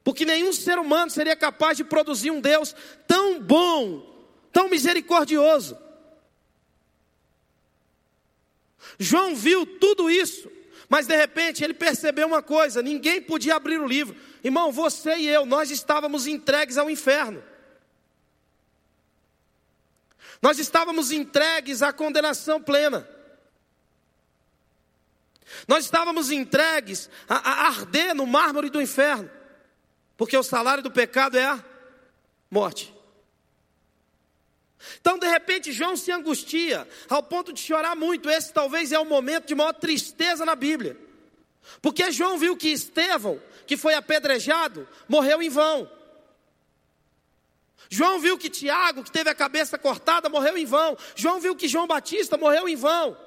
[0.03, 2.75] Porque nenhum ser humano seria capaz de produzir um Deus
[3.07, 5.77] tão bom, tão misericordioso.
[8.97, 10.49] João viu tudo isso,
[10.89, 14.15] mas de repente ele percebeu uma coisa: ninguém podia abrir o livro.
[14.43, 17.43] Irmão, você e eu, nós estávamos entregues ao inferno.
[20.41, 23.07] Nós estávamos entregues à condenação plena.
[25.67, 29.29] Nós estávamos entregues a, a, arder no mármore do inferno,
[30.15, 31.63] porque o salário do pecado é a
[32.51, 32.96] morte.
[34.99, 38.29] Então, de repente, João se angustia ao ponto de chorar muito.
[38.29, 40.97] Esse talvez é o momento de maior tristeza na Bíblia,
[41.81, 45.89] porque João viu que Estevão, que foi apedrejado, morreu em vão.
[47.89, 50.97] João viu que Tiago, que teve a cabeça cortada, morreu em vão.
[51.15, 53.17] João viu que João Batista morreu em vão.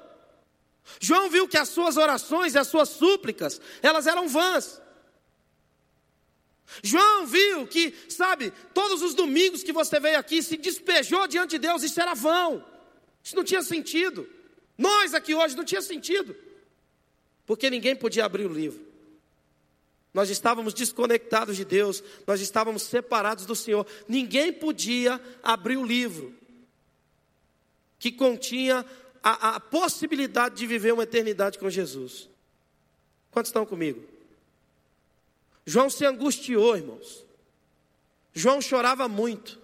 [0.99, 4.80] João viu que as suas orações e as suas súplicas, elas eram vãs.
[6.81, 11.59] João viu que, sabe, todos os domingos que você veio aqui se despejou diante de
[11.59, 12.63] Deus, isso era vão.
[13.23, 14.27] Isso não tinha sentido.
[14.77, 16.35] Nós aqui hoje não tinha sentido.
[17.45, 18.91] Porque ninguém podia abrir o livro.
[20.13, 23.85] Nós estávamos desconectados de Deus, nós estávamos separados do Senhor.
[24.07, 26.35] Ninguém podia abrir o livro
[27.97, 28.85] que continha
[29.23, 32.27] a, a possibilidade de viver uma eternidade com Jesus.
[33.29, 34.10] Quantos estão comigo?
[35.65, 37.25] João se angustiou, irmãos.
[38.33, 39.59] João chorava muito.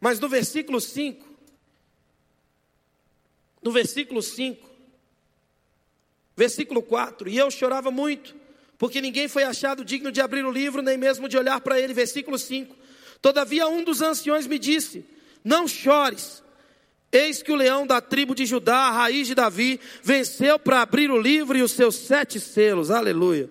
[0.00, 1.26] Mas no versículo 5,
[3.62, 4.68] no versículo 5,
[6.36, 8.34] versículo 4, e eu chorava muito,
[8.78, 11.92] porque ninguém foi achado digno de abrir o livro, nem mesmo de olhar para ele.
[11.92, 12.76] Versículo 5.
[13.20, 15.04] Todavia um dos anciões me disse:
[15.44, 16.42] Não chores.
[17.10, 21.10] Eis que o leão da tribo de Judá, a raiz de Davi, venceu para abrir
[21.10, 22.90] o livro e os seus sete selos.
[22.90, 23.50] Aleluia.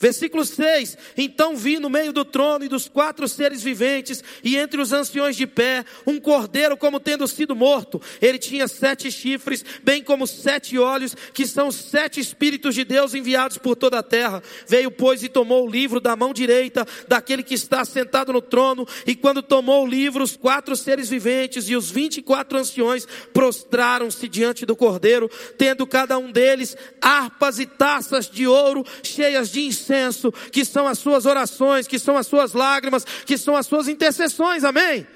[0.00, 4.80] Versículo 6: Então vi no meio do trono e dos quatro seres viventes, e entre
[4.80, 8.00] os anciões de pé, um cordeiro como tendo sido morto.
[8.20, 13.58] Ele tinha sete chifres, bem como sete olhos, que são sete espíritos de Deus enviados
[13.58, 14.42] por toda a terra.
[14.66, 18.88] Veio, pois, e tomou o livro da mão direita daquele que está sentado no trono,
[19.06, 23.06] e quando tomou o livro, os quatro seres viventes e os vinte e quatro anciões
[23.34, 29.60] prostraram-se diante do cordeiro, tendo cada um deles harpas e taças de ouro cheias de
[29.60, 33.66] incenso incenso, que são as suas orações, que são as suas lágrimas, que são as
[33.66, 35.06] suas intercessões, amém?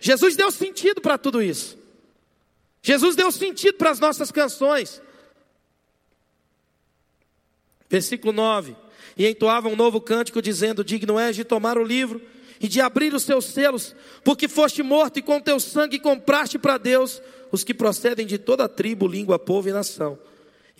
[0.00, 1.78] Jesus deu sentido para tudo isso.
[2.82, 5.00] Jesus deu sentido para as nossas canções.
[7.88, 8.76] Versículo 9:
[9.16, 12.20] E entoava um novo cântico, dizendo: Digno és de tomar o livro
[12.60, 13.94] e de abrir os seus selos,
[14.24, 18.68] porque foste morto e com teu sangue compraste para Deus os que procedem de toda
[18.68, 20.18] tribo, língua, povo e nação.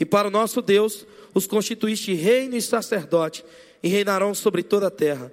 [0.02, 3.44] E para o nosso Deus os constituíste reino e sacerdote,
[3.80, 5.30] e reinarão sobre toda a terra.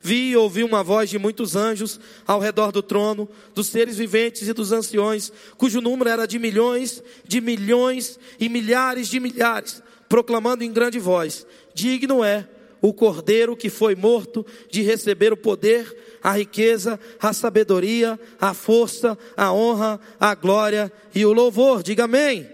[0.00, 4.46] Vi e ouvi uma voz de muitos anjos ao redor do trono, dos seres viventes
[4.46, 10.62] e dos anciões, cujo número era de milhões, de milhões e milhares de milhares, proclamando
[10.62, 11.44] em grande voz:
[11.74, 12.48] Digno é
[12.80, 15.92] o cordeiro que foi morto de receber o poder,
[16.22, 21.82] a riqueza, a sabedoria, a força, a honra, a glória e o louvor.
[21.82, 22.53] Diga amém.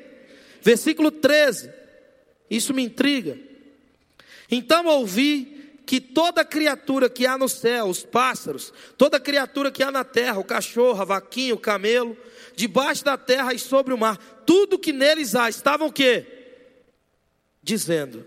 [0.62, 1.70] Versículo 13.
[2.50, 3.38] Isso me intriga.
[4.50, 9.90] Então ouvi que toda criatura que há no céu, os pássaros, toda criatura que há
[9.90, 12.16] na terra, o cachorro, a vaquinha, o camelo,
[12.54, 16.26] debaixo da terra e sobre o mar, tudo que neles há, estavam o quê?
[17.62, 18.24] Dizendo: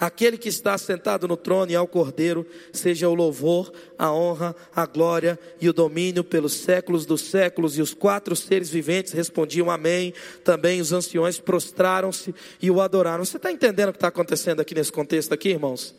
[0.00, 4.86] Aquele que está sentado no trono e ao cordeiro, seja o louvor, a honra, a
[4.86, 7.76] glória e o domínio pelos séculos dos séculos.
[7.76, 10.14] E os quatro seres viventes respondiam amém.
[10.42, 13.22] Também os anciões prostraram-se e o adoraram.
[13.22, 15.94] Você está entendendo o que está acontecendo aqui nesse contexto aqui, irmãos?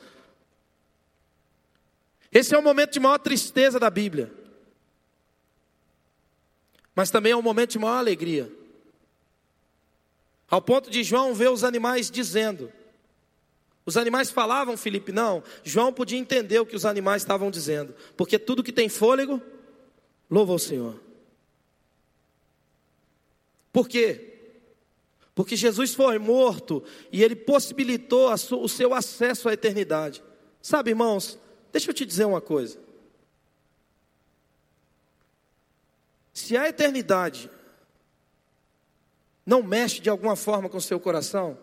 [2.31, 4.31] Esse é o momento de maior tristeza da Bíblia.
[6.95, 8.51] Mas também é um momento de maior alegria.
[10.49, 12.73] Ao ponto de João ver os animais dizendo:
[13.85, 15.11] os animais falavam, Felipe?
[15.11, 15.43] Não.
[15.63, 17.95] João podia entender o que os animais estavam dizendo.
[18.15, 19.41] Porque tudo que tem fôlego,
[20.29, 21.01] louva o Senhor.
[23.73, 24.27] Por quê?
[25.33, 30.23] Porque Jesus foi morto e ele possibilitou o seu acesso à eternidade.
[30.61, 31.39] Sabe, irmãos,
[31.71, 32.77] deixa eu te dizer uma coisa.
[36.33, 37.49] Se a eternidade
[39.45, 41.57] não mexe de alguma forma com o seu coração,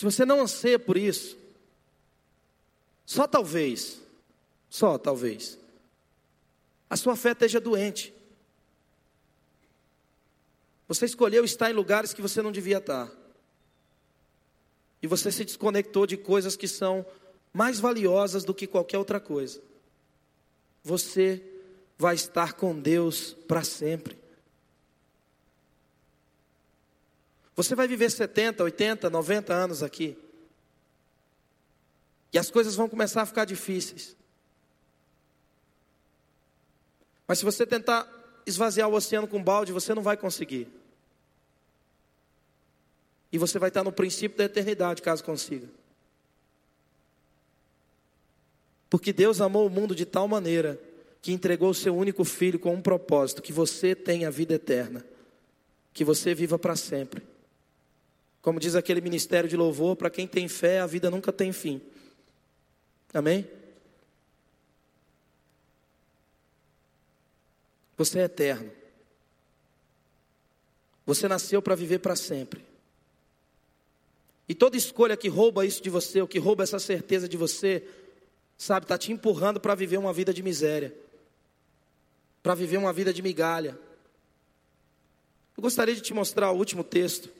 [0.00, 1.36] se você não anseia por isso,
[3.04, 4.00] só talvez,
[4.70, 5.58] só talvez,
[6.88, 8.10] a sua fé esteja doente.
[10.88, 13.12] Você escolheu estar em lugares que você não devia estar.
[15.02, 17.04] E você se desconectou de coisas que são
[17.52, 19.60] mais valiosas do que qualquer outra coisa.
[20.82, 21.44] Você
[21.98, 24.16] vai estar com Deus para sempre.
[27.60, 30.16] Você vai viver 70, 80, 90 anos aqui.
[32.32, 34.16] E as coisas vão começar a ficar difíceis.
[37.28, 38.08] Mas se você tentar
[38.46, 40.68] esvaziar o oceano com balde, você não vai conseguir.
[43.30, 45.68] E você vai estar no princípio da eternidade, caso consiga.
[48.88, 50.80] Porque Deus amou o mundo de tal maneira
[51.20, 55.04] que entregou o seu único filho com um propósito: que você tenha a vida eterna,
[55.92, 57.22] que você viva para sempre.
[58.42, 61.80] Como diz aquele ministério de louvor, para quem tem fé, a vida nunca tem fim.
[63.12, 63.46] Amém?
[67.96, 68.70] Você é eterno.
[71.04, 72.64] Você nasceu para viver para sempre.
[74.48, 77.86] E toda escolha que rouba isso de você, ou que rouba essa certeza de você,
[78.56, 80.94] sabe, está te empurrando para viver uma vida de miséria,
[82.42, 83.78] para viver uma vida de migalha.
[85.56, 87.30] Eu gostaria de te mostrar o último texto.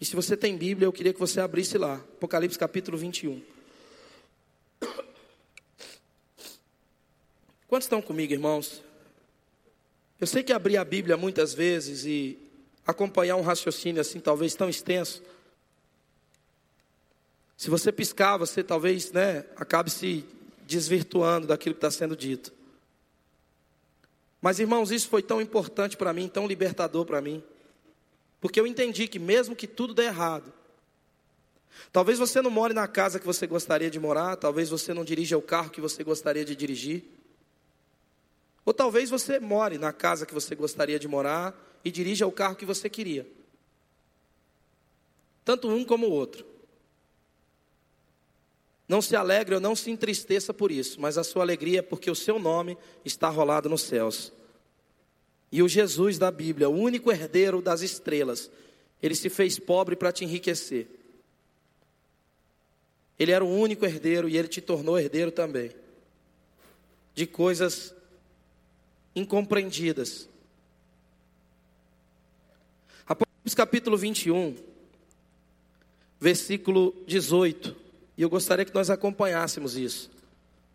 [0.00, 3.42] E se você tem Bíblia, eu queria que você abrisse lá, Apocalipse capítulo 21.
[7.68, 8.82] Quantos estão comigo, irmãos?
[10.18, 12.38] Eu sei que abrir a Bíblia muitas vezes e
[12.86, 15.22] acompanhar um raciocínio assim, talvez tão extenso.
[17.56, 20.24] Se você piscar, você talvez né, acabe se
[20.66, 22.52] desvirtuando daquilo que está sendo dito.
[24.40, 27.42] Mas, irmãos, isso foi tão importante para mim, tão libertador para mim.
[28.40, 30.52] Porque eu entendi que mesmo que tudo dê errado,
[31.92, 35.36] talvez você não more na casa que você gostaria de morar, talvez você não dirija
[35.36, 37.04] o carro que você gostaria de dirigir,
[38.64, 42.56] ou talvez você more na casa que você gostaria de morar e dirija o carro
[42.56, 43.26] que você queria.
[45.44, 46.46] Tanto um como o outro.
[48.86, 52.10] Não se alegre ou não se entristeça por isso, mas a sua alegria é porque
[52.10, 54.32] o seu nome está rolado nos céus.
[55.52, 58.50] E o Jesus da Bíblia, o único herdeiro das estrelas,
[59.02, 60.88] ele se fez pobre para te enriquecer.
[63.18, 65.72] Ele era o único herdeiro e ele te tornou herdeiro também.
[67.14, 67.94] De coisas
[69.14, 70.28] incompreendidas.
[73.06, 74.56] Apocalipse capítulo 21,
[76.20, 77.76] versículo 18.
[78.16, 80.10] E eu gostaria que nós acompanhássemos isso,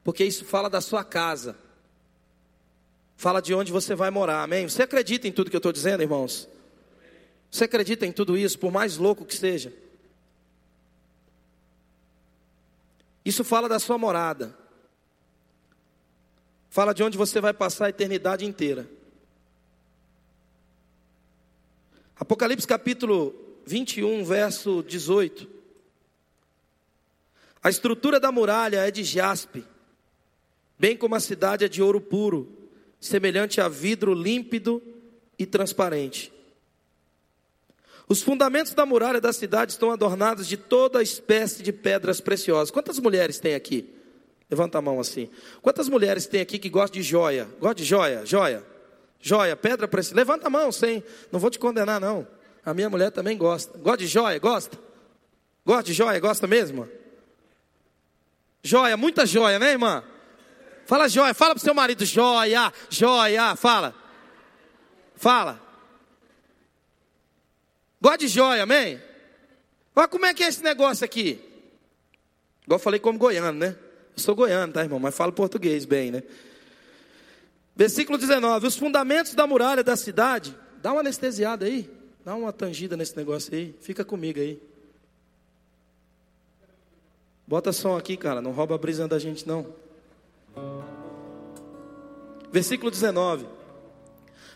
[0.04, 1.56] porque isso fala da sua casa
[3.16, 4.68] fala de onde você vai morar, amém?
[4.68, 6.48] Você acredita em tudo que eu estou dizendo, irmãos?
[7.50, 9.74] Você acredita em tudo isso, por mais louco que seja?
[13.24, 14.56] Isso fala da sua morada,
[16.70, 18.88] fala de onde você vai passar a eternidade inteira.
[22.18, 23.34] Apocalipse capítulo
[23.66, 25.50] 21, verso 18.
[27.64, 29.66] A estrutura da muralha é de jaspe,
[30.78, 32.55] bem como a cidade é de ouro puro
[33.08, 34.82] semelhante a vidro límpido
[35.38, 36.32] e transparente.
[38.08, 42.70] Os fundamentos da muralha da cidade estão adornados de toda espécie de pedras preciosas.
[42.70, 43.94] Quantas mulheres tem aqui?
[44.50, 45.30] Levanta a mão assim.
[45.62, 47.50] Quantas mulheres tem aqui que gostam de joia?
[47.60, 48.26] Gosta de joia?
[48.26, 48.64] Joia?
[49.20, 50.16] Joia, pedra preciosa.
[50.16, 51.04] Levanta a mão, sem.
[51.32, 52.28] Não vou te condenar, não.
[52.64, 53.76] A minha mulher também gosta.
[53.80, 54.38] Gosta de joia?
[54.38, 54.78] Gosta?
[55.66, 56.20] Gosta de joia?
[56.20, 56.88] Gosta mesmo?
[58.62, 60.04] Joia, muita joia, né, irmã?
[60.86, 63.96] Fala joia, fala pro seu marido, joia, joia, fala.
[65.16, 65.60] Fala.
[68.00, 69.02] Gosta de joia, amém?
[69.96, 71.42] Olha como é que é esse negócio aqui.
[72.64, 73.76] Igual eu falei como goiano, né?
[74.16, 75.00] Eu sou goiano, tá, irmão?
[75.00, 76.24] Mas falo português bem, né?
[77.76, 80.56] Versículo 19: Os fundamentos da muralha da cidade.
[80.82, 81.90] Dá uma anestesiada aí.
[82.24, 83.76] Dá uma tangida nesse negócio aí.
[83.82, 84.62] Fica comigo aí.
[87.48, 88.42] Bota som aqui, cara.
[88.42, 89.85] Não rouba a brisa da gente, não.
[92.52, 93.46] Versículo 19.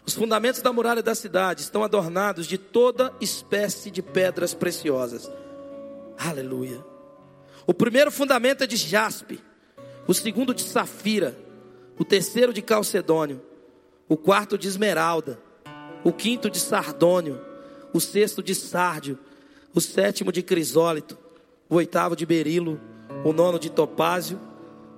[0.06, 5.30] Os fundamentos da muralha da cidade estão adornados de toda espécie de pedras preciosas.
[6.18, 6.84] Aleluia.
[7.68, 9.40] O primeiro fundamento é de jaspe,
[10.08, 11.38] o segundo de safira,
[12.00, 13.42] o terceiro de calcedônio,
[14.08, 15.40] o quarto de esmeralda,
[16.04, 17.40] o quinto de sardônio,
[17.94, 19.20] o sexto de sárdio,
[19.76, 21.18] o sétimo de crisólito,
[21.70, 22.80] o oitavo de berilo,
[23.24, 24.49] o nono de topázio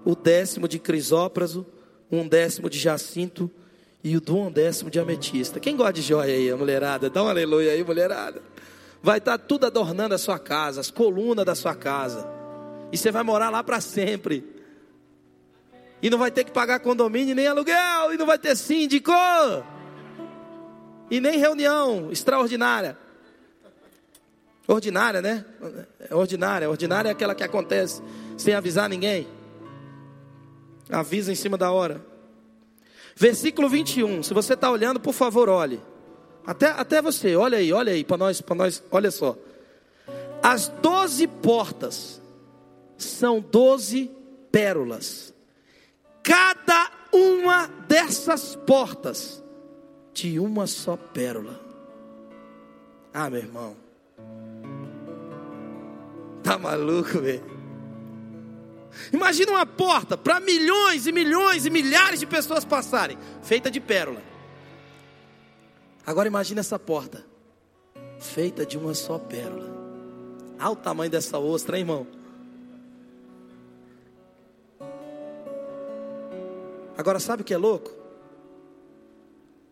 [0.04, 1.66] o décimo de crisópraso,
[2.12, 3.50] um décimo de jacinto
[4.04, 5.60] e o um décimo de ametista.
[5.60, 7.10] Quem gosta de joia aí, a mulherada?
[7.10, 8.42] Dá um aleluia aí, mulherada.
[9.02, 12.28] Vai estar tá tudo adornando a sua casa, as colunas da sua casa.
[12.92, 14.44] E você vai morar lá para sempre.
[16.02, 18.14] E não vai ter que pagar condomínio nem aluguel.
[18.14, 19.12] E não vai ter síndico.
[21.10, 22.98] E nem reunião extraordinária.
[24.68, 25.46] Ordinária, né?
[26.10, 26.70] É ordinária.
[26.70, 28.02] Ordinária é aquela que acontece
[28.38, 29.28] sem avisar ninguém.
[30.92, 32.06] Avisa em cima da hora.
[33.16, 34.24] Versículo 21.
[34.24, 35.80] Se você está olhando, por favor, olhe.
[36.46, 39.38] Até, até você, olha aí, olha aí, para nós, para nós, olha só.
[40.42, 42.22] As doze portas
[42.98, 44.12] são doze
[44.52, 45.34] pérolas.
[46.24, 49.44] Cada uma dessas portas
[50.14, 51.60] de uma só pérola.
[53.14, 53.76] Ah, meu irmão.
[56.44, 57.61] Tá maluco, velho?
[59.12, 64.22] Imagina uma porta para milhões e milhões e milhares de pessoas passarem, feita de pérola.
[66.06, 67.26] Agora imagine essa porta,
[68.20, 69.70] feita de uma só pérola.
[70.60, 72.08] Olha o tamanho dessa ostra, hein, irmão?
[76.98, 77.92] Agora sabe o que é louco?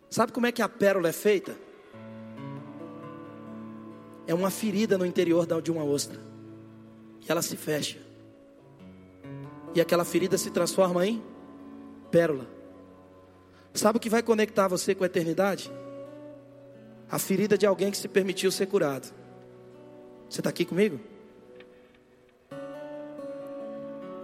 [0.08, 1.56] Sabe como é que a pérola é feita?
[4.26, 6.20] É uma ferida no interior de uma ostra.
[7.20, 8.09] E ela se fecha.
[9.74, 11.22] E aquela ferida se transforma em
[12.10, 12.46] pérola.
[13.72, 15.70] Sabe o que vai conectar você com a eternidade?
[17.10, 19.12] A ferida de alguém que se permitiu ser curado.
[20.28, 21.00] Você está aqui comigo?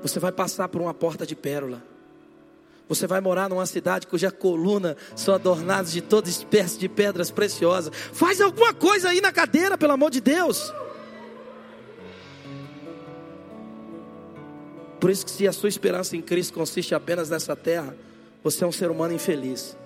[0.03, 1.83] Você vai passar por uma porta de pérola.
[2.89, 7.93] Você vai morar numa cidade cuja coluna são adornadas de toda espécie de pedras preciosas.
[8.13, 10.73] Faz alguma coisa aí na cadeira, pelo amor de Deus.
[15.01, 17.95] Por isso que se a sua esperança em Cristo consiste apenas nessa terra,
[18.43, 19.77] você é um ser humano infeliz.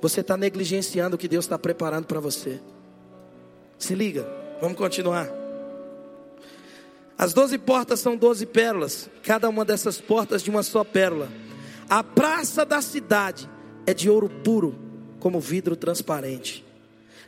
[0.00, 2.60] Você está negligenciando o que Deus está preparando para você.
[3.78, 4.26] Se liga,
[4.60, 5.28] vamos continuar.
[7.16, 11.28] As doze portas são doze pérolas, cada uma dessas portas de uma só pérola.
[11.88, 13.48] A praça da cidade
[13.86, 14.74] é de ouro puro,
[15.20, 16.64] como vidro transparente.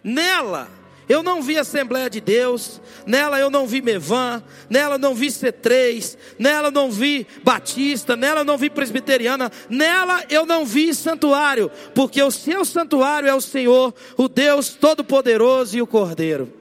[0.03, 0.69] Nela
[1.09, 5.29] eu não vi Assembleia de Deus, nela eu não vi Mevan, nela eu não vi
[5.29, 10.93] C3, nela eu não vi Batista, nela eu não vi Presbiteriana, nela eu não vi
[10.93, 16.53] santuário, porque o seu santuário é o Senhor, o Deus Todo-Poderoso e o Cordeiro.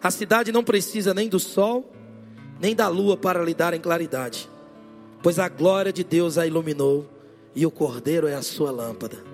[0.00, 1.92] A cidade não precisa nem do sol,
[2.60, 4.48] nem da lua para lhe dar em claridade,
[5.20, 7.08] pois a glória de Deus a iluminou
[7.56, 9.31] e o Cordeiro é a sua lâmpada.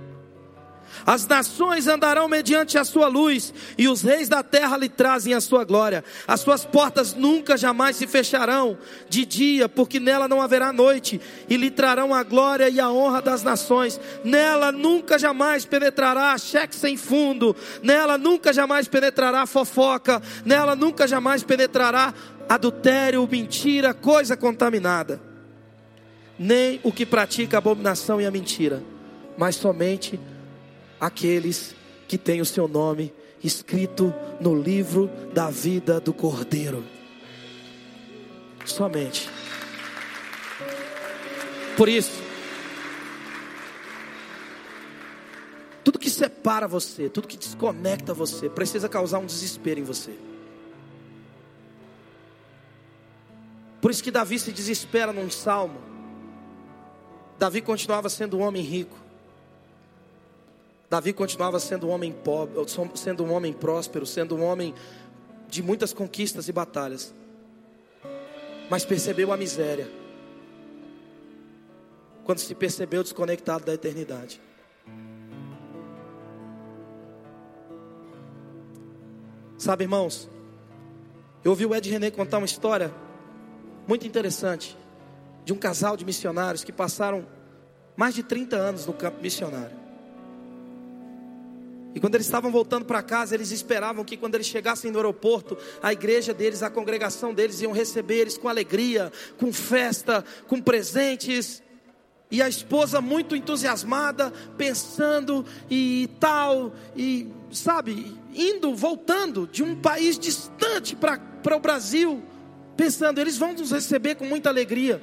[1.07, 5.41] As nações andarão mediante a sua luz, e os reis da terra lhe trazem a
[5.41, 6.05] sua glória.
[6.27, 8.77] As suas portas nunca jamais se fecharão
[9.09, 13.23] de dia, porque nela não haverá noite, e lhe trarão a glória e a honra
[13.23, 14.01] das nações.
[14.25, 21.43] Nela nunca jamais penetrará cheque sem fundo, nela nunca jamais penetrará fofoca, nela nunca jamais
[21.43, 22.13] penetrará
[22.49, 25.21] adultério, mentira, coisa contaminada.
[26.39, 28.83] Nem o que pratica a abominação e a mentira,
[29.37, 30.19] mas somente
[31.01, 31.75] aqueles
[32.07, 36.85] que têm o seu nome escrito no livro da vida do Cordeiro.
[38.65, 39.29] Somente.
[41.77, 42.23] Por isso,
[45.85, 50.13] tudo que separa você, tudo que desconecta você, precisa causar um desespero em você.
[53.81, 55.81] Por isso que Davi se desespera num salmo.
[57.39, 59.08] Davi continuava sendo um homem rico.
[60.91, 62.55] Davi continuava sendo um homem pobre,
[62.95, 64.75] sendo um homem próspero, sendo um homem
[65.49, 67.15] de muitas conquistas e batalhas.
[68.71, 69.91] Mas percebeu a miséria.
[72.25, 74.41] Quando se percebeu desconectado da eternidade.
[79.59, 80.29] Sabe, irmãos,
[81.45, 82.95] eu ouvi o Ed René contar uma história
[83.87, 84.77] muito interessante
[85.45, 87.27] de um casal de missionários que passaram
[87.97, 89.88] mais de 30 anos no campo missionário.
[91.99, 95.59] E quando eles estavam voltando para casa, eles esperavam que quando eles chegassem no aeroporto,
[95.83, 101.61] a igreja deles, a congregação deles iam receber eles com alegria, com festa, com presentes.
[102.31, 110.17] E a esposa muito entusiasmada, pensando e tal, e sabe, indo, voltando de um país
[110.17, 112.23] distante para o Brasil,
[112.77, 115.03] pensando, eles vão nos receber com muita alegria.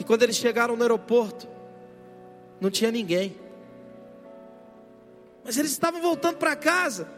[0.00, 1.46] E quando eles chegaram no aeroporto,
[2.60, 3.40] não tinha ninguém.
[5.44, 7.08] Mas eles estavam voltando para casa.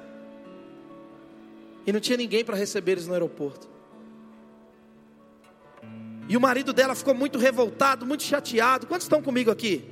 [1.87, 3.69] E não tinha ninguém para receber eles no aeroporto.
[6.29, 8.87] E o marido dela ficou muito revoltado, muito chateado.
[8.87, 9.85] Quantos estão comigo aqui?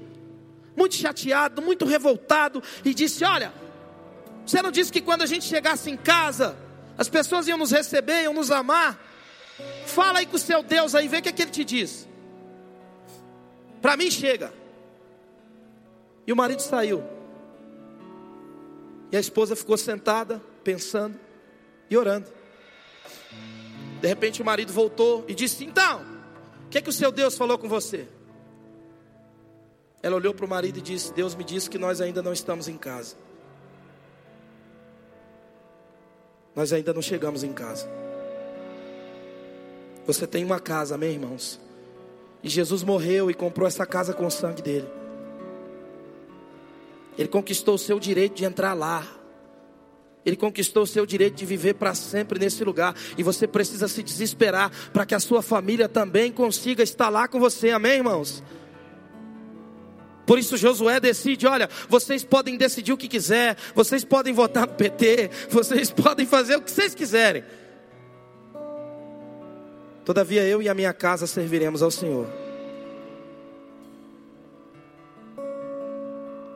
[0.75, 2.63] Muito chateado, muito revoltado.
[2.85, 3.53] E disse: Olha,
[4.47, 6.57] você não disse que quando a gente chegasse em casa,
[6.97, 8.99] as pessoas iam nos receber, iam nos amar?
[9.87, 12.09] Fala aí com o seu Deus aí, vê o que, é que ele te diz.
[13.83, 14.53] Para mim chega.
[16.27, 17.03] E o marido saiu.
[19.13, 21.21] E a esposa ficou sentada, pensando
[21.91, 22.31] e orando.
[24.01, 26.01] De repente o marido voltou e disse: Então,
[26.65, 28.09] o que, é que o seu Deus falou com você?
[30.03, 32.69] Ela olhou para o marido e disse: Deus me disse que nós ainda não estamos
[32.69, 33.15] em casa.
[36.57, 37.87] Nós ainda não chegamos em casa.
[40.07, 41.61] Você tem uma casa, amém, irmãos?
[42.43, 45.02] E Jesus morreu e comprou essa casa com o sangue dele.
[47.19, 49.07] Ele conquistou o seu direito de entrar lá.
[50.25, 52.95] Ele conquistou o seu direito de viver para sempre nesse lugar.
[53.19, 57.41] E você precisa se desesperar para que a sua família também consiga estar lá com
[57.41, 57.71] você.
[57.71, 58.43] Amém, irmãos?
[60.25, 64.75] Por isso Josué decide, olha, vocês podem decidir o que quiser, vocês podem votar no
[64.75, 67.43] PT, vocês podem fazer o que vocês quiserem.
[70.05, 72.42] Todavia eu e a minha casa serviremos ao Senhor.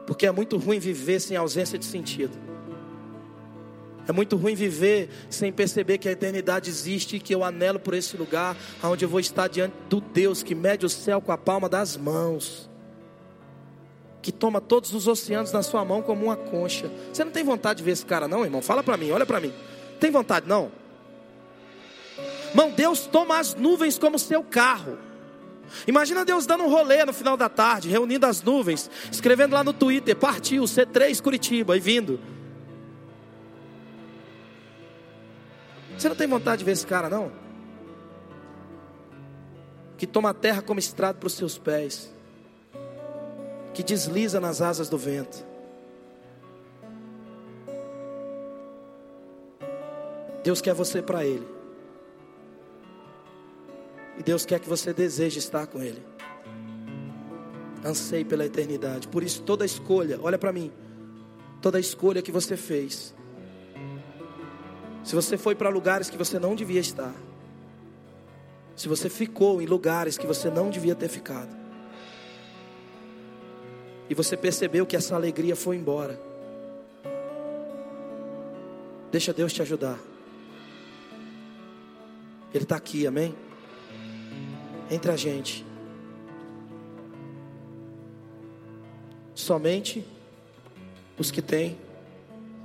[0.07, 2.37] Porque é muito ruim viver sem ausência de sentido.
[4.09, 7.93] É muito ruim viver sem perceber que a eternidade existe e que eu anelo por
[7.93, 11.39] esse lugar onde eu vou estar diante do Deus que mede o céu com a
[11.39, 12.70] palma das mãos.
[14.23, 16.91] Que toma todos os oceanos na sua mão como uma concha.
[17.12, 18.62] Você não tem vontade de ver esse cara, não, irmão?
[18.62, 19.53] Fala para mim, olha para mim.
[19.99, 20.70] Tem vontade, não?
[22.51, 24.99] Irmão, Deus toma as nuvens como seu carro.
[25.87, 29.73] Imagina Deus dando um rolê no final da tarde, reunindo as nuvens, escrevendo lá no
[29.73, 32.21] Twitter, partiu C3 Curitiba e vindo.
[35.97, 37.33] Você não tem vontade de ver esse cara, não?
[39.97, 42.13] Que toma a terra como estrado para os seus pés,
[43.73, 45.45] que desliza nas asas do vento.
[50.45, 51.56] Deus quer você para Ele.
[54.19, 56.03] E Deus quer que você deseje estar com Ele.
[57.85, 59.09] Anseie pela eternidade.
[59.09, 60.73] Por isso, toda escolha, olha para mim,
[61.61, 63.15] toda escolha que você fez.
[65.05, 67.15] Se você foi para lugares que você não devia estar.
[68.75, 71.55] Se você ficou em lugares que você não devia ter ficado.
[74.09, 76.21] E você percebeu que essa alegria foi embora.
[79.11, 79.99] Deixa Deus te ajudar.
[82.53, 83.35] Ele está aqui, amém?
[84.91, 85.65] Entre a gente.
[89.35, 90.05] Somente
[91.19, 91.79] os que têm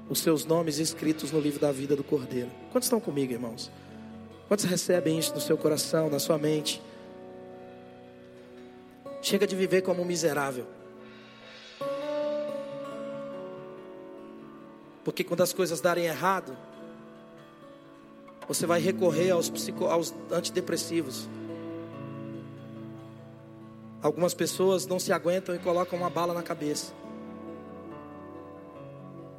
[0.09, 2.49] os seus nomes escritos no livro da vida do Cordeiro.
[2.71, 3.71] Quantos estão comigo, irmãos?
[4.47, 6.81] Quantos recebem isso no seu coração, na sua mente?
[9.21, 10.65] Chega de viver como um miserável.
[15.03, 16.55] Porque quando as coisas darem errado,
[18.47, 21.27] você vai recorrer aos, psico, aos antidepressivos.
[24.01, 26.93] Algumas pessoas não se aguentam e colocam uma bala na cabeça.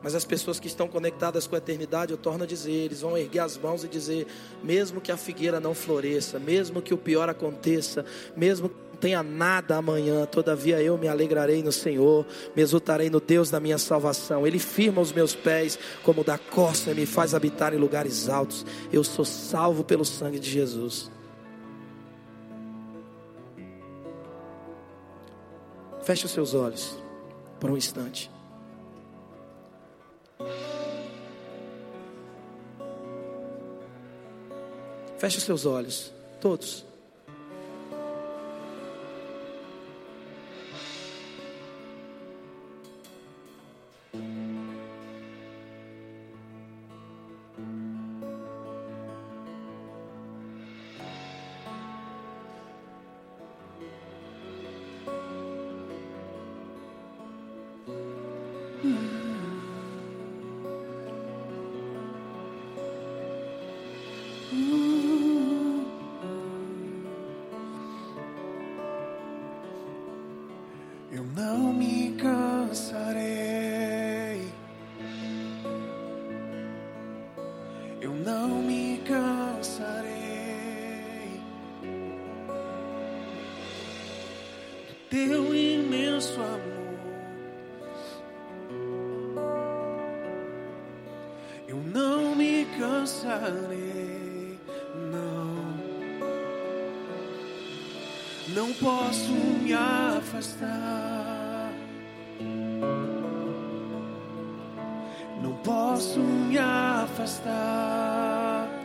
[0.02, 3.16] Mas as pessoas que estão conectadas com a eternidade, eu torno a dizer, eles vão
[3.16, 4.26] erguer as mãos e dizer:
[4.62, 8.04] mesmo que a figueira não floresça, mesmo que o pior aconteça,
[8.36, 13.20] mesmo que não tenha nada amanhã, todavia eu me alegrarei no Senhor, me exultarei no
[13.20, 14.44] Deus da minha salvação.
[14.44, 18.66] Ele firma os meus pés como da costa e me faz habitar em lugares altos.
[18.92, 21.10] Eu sou salvo pelo sangue de Jesus.
[26.02, 26.96] Feche os seus olhos
[27.60, 28.30] por um instante.
[35.16, 36.84] Feche os seus olhos, todos.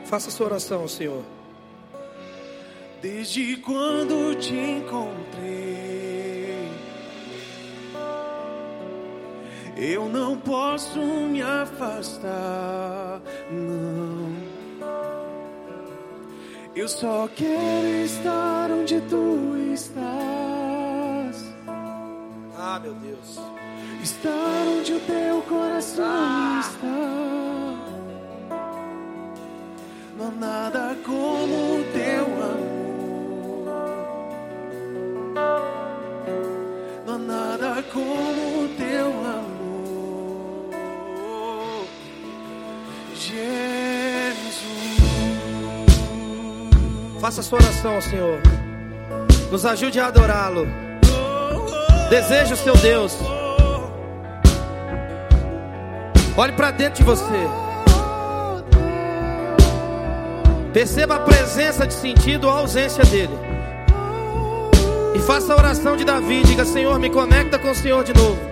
[0.08, 1.24] Faça sua oração ao Senhor.
[3.02, 5.68] Desde quando te encontrei,
[9.80, 13.22] Eu não posso me afastar,
[13.52, 14.36] não.
[16.76, 21.46] Eu só quero estar onde tu estás.
[22.58, 23.40] Ah, meu Deus.
[24.02, 26.60] Estar onde o teu coração Ah.
[26.60, 27.37] está.
[30.38, 32.78] Nada como o teu amor.
[37.06, 39.48] Não há nada como o teu amor.
[43.16, 43.48] Jesus.
[47.20, 48.40] Faça sua oração ao Senhor.
[49.52, 50.68] Nos ajude a adorá-lo.
[52.10, 53.18] Deseje o seu Deus.
[56.38, 57.67] Olhe para dentro de você.
[60.78, 63.34] Perceba a presença de sentido ou a ausência dele.
[65.16, 66.44] E faça a oração de Davi.
[66.44, 68.47] Diga: Senhor, me conecta com o Senhor de novo.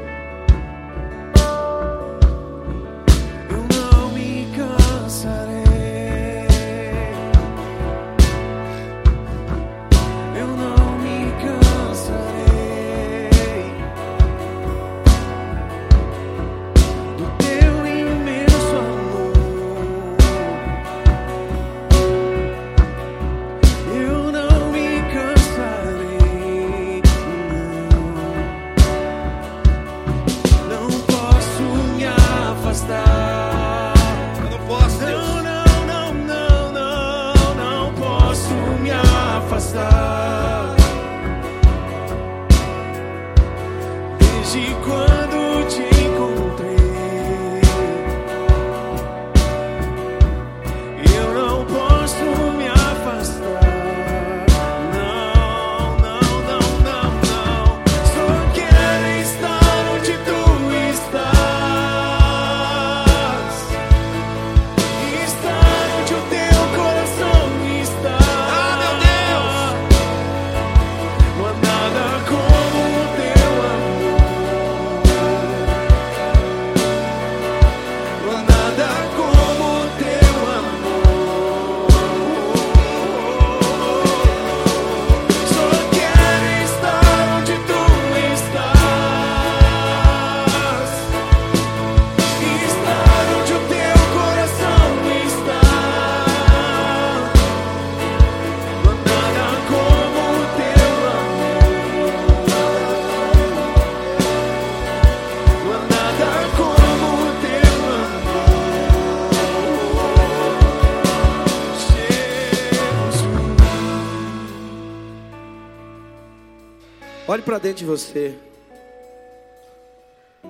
[117.35, 118.33] Olhe para dentro de você.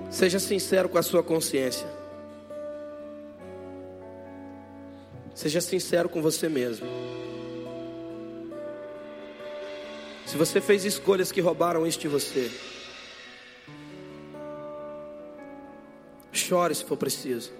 [0.08, 1.84] Seja sincero com a sua consciência.
[5.34, 6.86] Seja sincero com você mesmo.
[10.26, 12.52] Se você fez escolhas que roubaram isso de você,
[16.30, 17.50] chore se for preciso.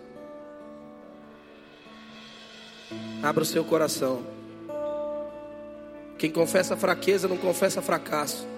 [3.25, 4.25] Abra o seu coração.
[6.17, 8.55] Quem confessa fraqueza não confessa fracasso.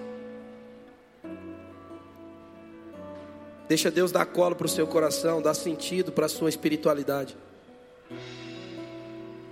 [3.69, 7.37] Deixa Deus dar colo para o seu coração, dar sentido para a sua espiritualidade.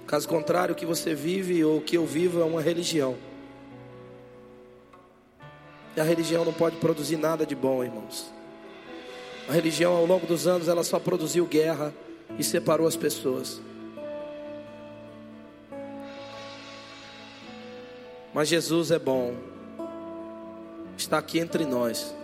[0.07, 3.15] Caso contrário, o que você vive ou o que eu vivo é uma religião.
[5.95, 8.33] E a religião não pode produzir nada de bom, irmãos.
[9.47, 11.93] A religião, ao longo dos anos, ela só produziu guerra
[12.39, 13.61] e separou as pessoas.
[18.33, 19.35] Mas Jesus é bom,
[20.97, 22.15] está aqui entre nós,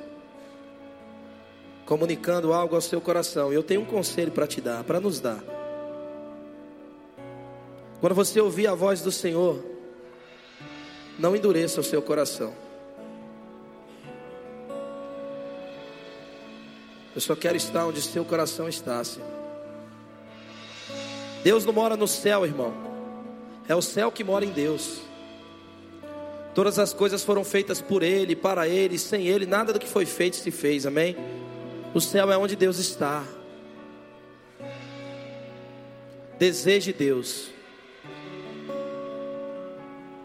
[1.86, 3.52] comunicando algo ao seu coração.
[3.52, 5.44] Eu tenho um conselho para te dar, para nos dar.
[8.00, 9.64] Quando você ouvir a voz do Senhor,
[11.18, 12.54] não endureça o seu coração.
[17.16, 19.30] Eu só quero estar onde seu coração está, Senhor.
[21.44, 22.74] Deus não mora no céu, irmão.
[23.68, 25.02] É o céu que mora em Deus.
[26.56, 30.06] Todas as coisas foram feitas por Ele, para Ele, sem Ele, nada do que foi
[30.06, 31.16] feito se fez, amém?
[31.94, 33.24] O céu é onde Deus está.
[36.40, 37.50] Deseje Deus.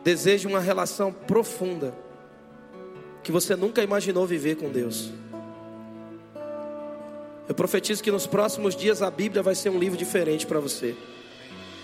[0.03, 1.95] Deseje uma relação profunda
[3.23, 5.11] que você nunca imaginou viver com Deus.
[7.47, 10.97] Eu profetizo que nos próximos dias a Bíblia vai ser um livro diferente para você.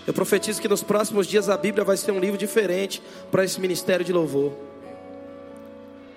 [0.07, 3.61] Eu profetizo que nos próximos dias a Bíblia vai ser um livro diferente para esse
[3.61, 4.53] ministério de louvor.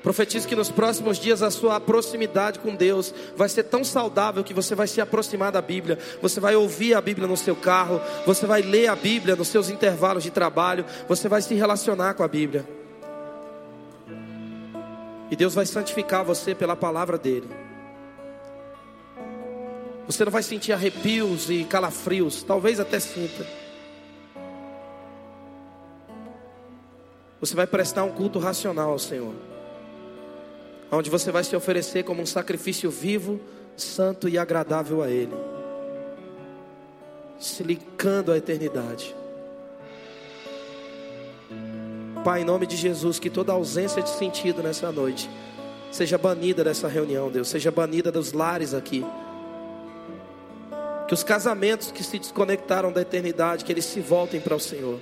[0.03, 4.55] Profetizo que nos próximos dias a sua proximidade com Deus vai ser tão saudável que
[4.55, 8.47] você vai se aproximar da Bíblia, você vai ouvir a Bíblia no seu carro, você
[8.47, 12.29] vai ler a Bíblia nos seus intervalos de trabalho, você vai se relacionar com a
[12.29, 12.65] Bíblia.
[15.31, 17.49] E Deus vai santificar você pela palavra dele.
[20.07, 23.45] Você não vai sentir arrepios e calafrios, talvez até sinta.
[27.41, 29.48] Você vai prestar um culto racional ao Senhor
[30.91, 33.41] onde você vai se oferecer como um sacrifício vivo,
[33.77, 35.35] santo e agradável a Ele,
[37.39, 39.15] se ligando à eternidade.
[42.25, 45.31] Pai, em nome de Jesus, que toda ausência de sentido nessa noite
[45.91, 49.05] seja banida dessa reunião, Deus, seja banida dos lares aqui.
[51.07, 55.01] Que os casamentos que se desconectaram da eternidade, que eles se voltem para o Senhor.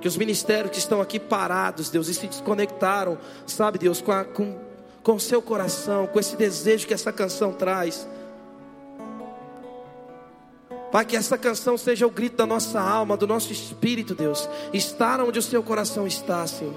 [0.00, 4.24] Que os ministérios que estão aqui parados, Deus, e se desconectaram, sabe, Deus, com, a,
[4.24, 4.56] com,
[5.02, 8.06] com o seu coração, com esse desejo que essa canção traz.
[10.92, 14.48] Pai, que essa canção seja o grito da nossa alma, do nosso espírito, Deus.
[14.72, 16.74] Estar onde o seu coração está, Senhor.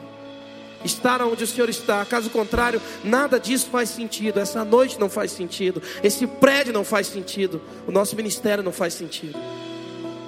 [0.84, 2.04] Estar onde o Senhor está.
[2.04, 4.40] Caso contrário, nada disso faz sentido.
[4.40, 5.82] Essa noite não faz sentido.
[6.04, 7.62] Esse prédio não faz sentido.
[7.88, 9.40] O nosso ministério não faz sentido.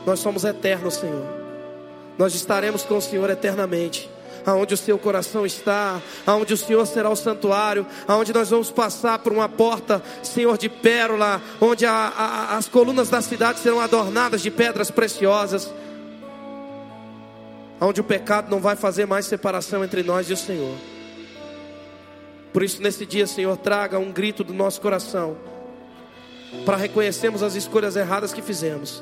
[0.05, 1.42] Nós somos eternos, Senhor
[2.17, 4.09] nós estaremos com o Senhor eternamente.
[4.45, 9.19] Aonde o seu coração está, aonde o Senhor será o santuário, aonde nós vamos passar
[9.19, 14.41] por uma porta, Senhor, de pérola, onde a, a, as colunas da cidade serão adornadas
[14.41, 15.73] de pedras preciosas,
[17.79, 20.75] aonde o pecado não vai fazer mais separação entre nós e o Senhor.
[22.51, 25.37] Por isso, nesse dia, Senhor, traga um grito do nosso coração,
[26.65, 29.01] para reconhecermos as escolhas erradas que fizemos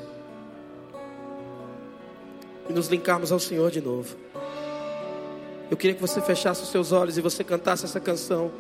[2.70, 4.16] e nos linkarmos ao Senhor de novo.
[5.70, 8.52] Eu queria que você fechasse os seus olhos e você cantasse essa canção.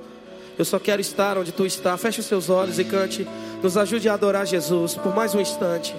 [0.58, 1.98] Eu só quero estar onde tu está.
[1.98, 3.28] Feche os seus olhos e cante.
[3.62, 5.96] Nos ajude a adorar Jesus por mais um instante.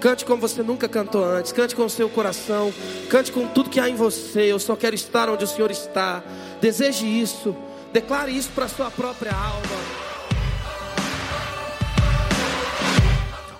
[0.00, 1.52] Cante como você nunca cantou antes.
[1.52, 2.74] Cante com o seu coração.
[3.08, 4.50] Cante com tudo que há em você.
[4.50, 6.24] Eu só quero estar onde o Senhor está.
[6.60, 7.54] Deseje isso.
[7.92, 10.01] Declare isso para a sua própria alma.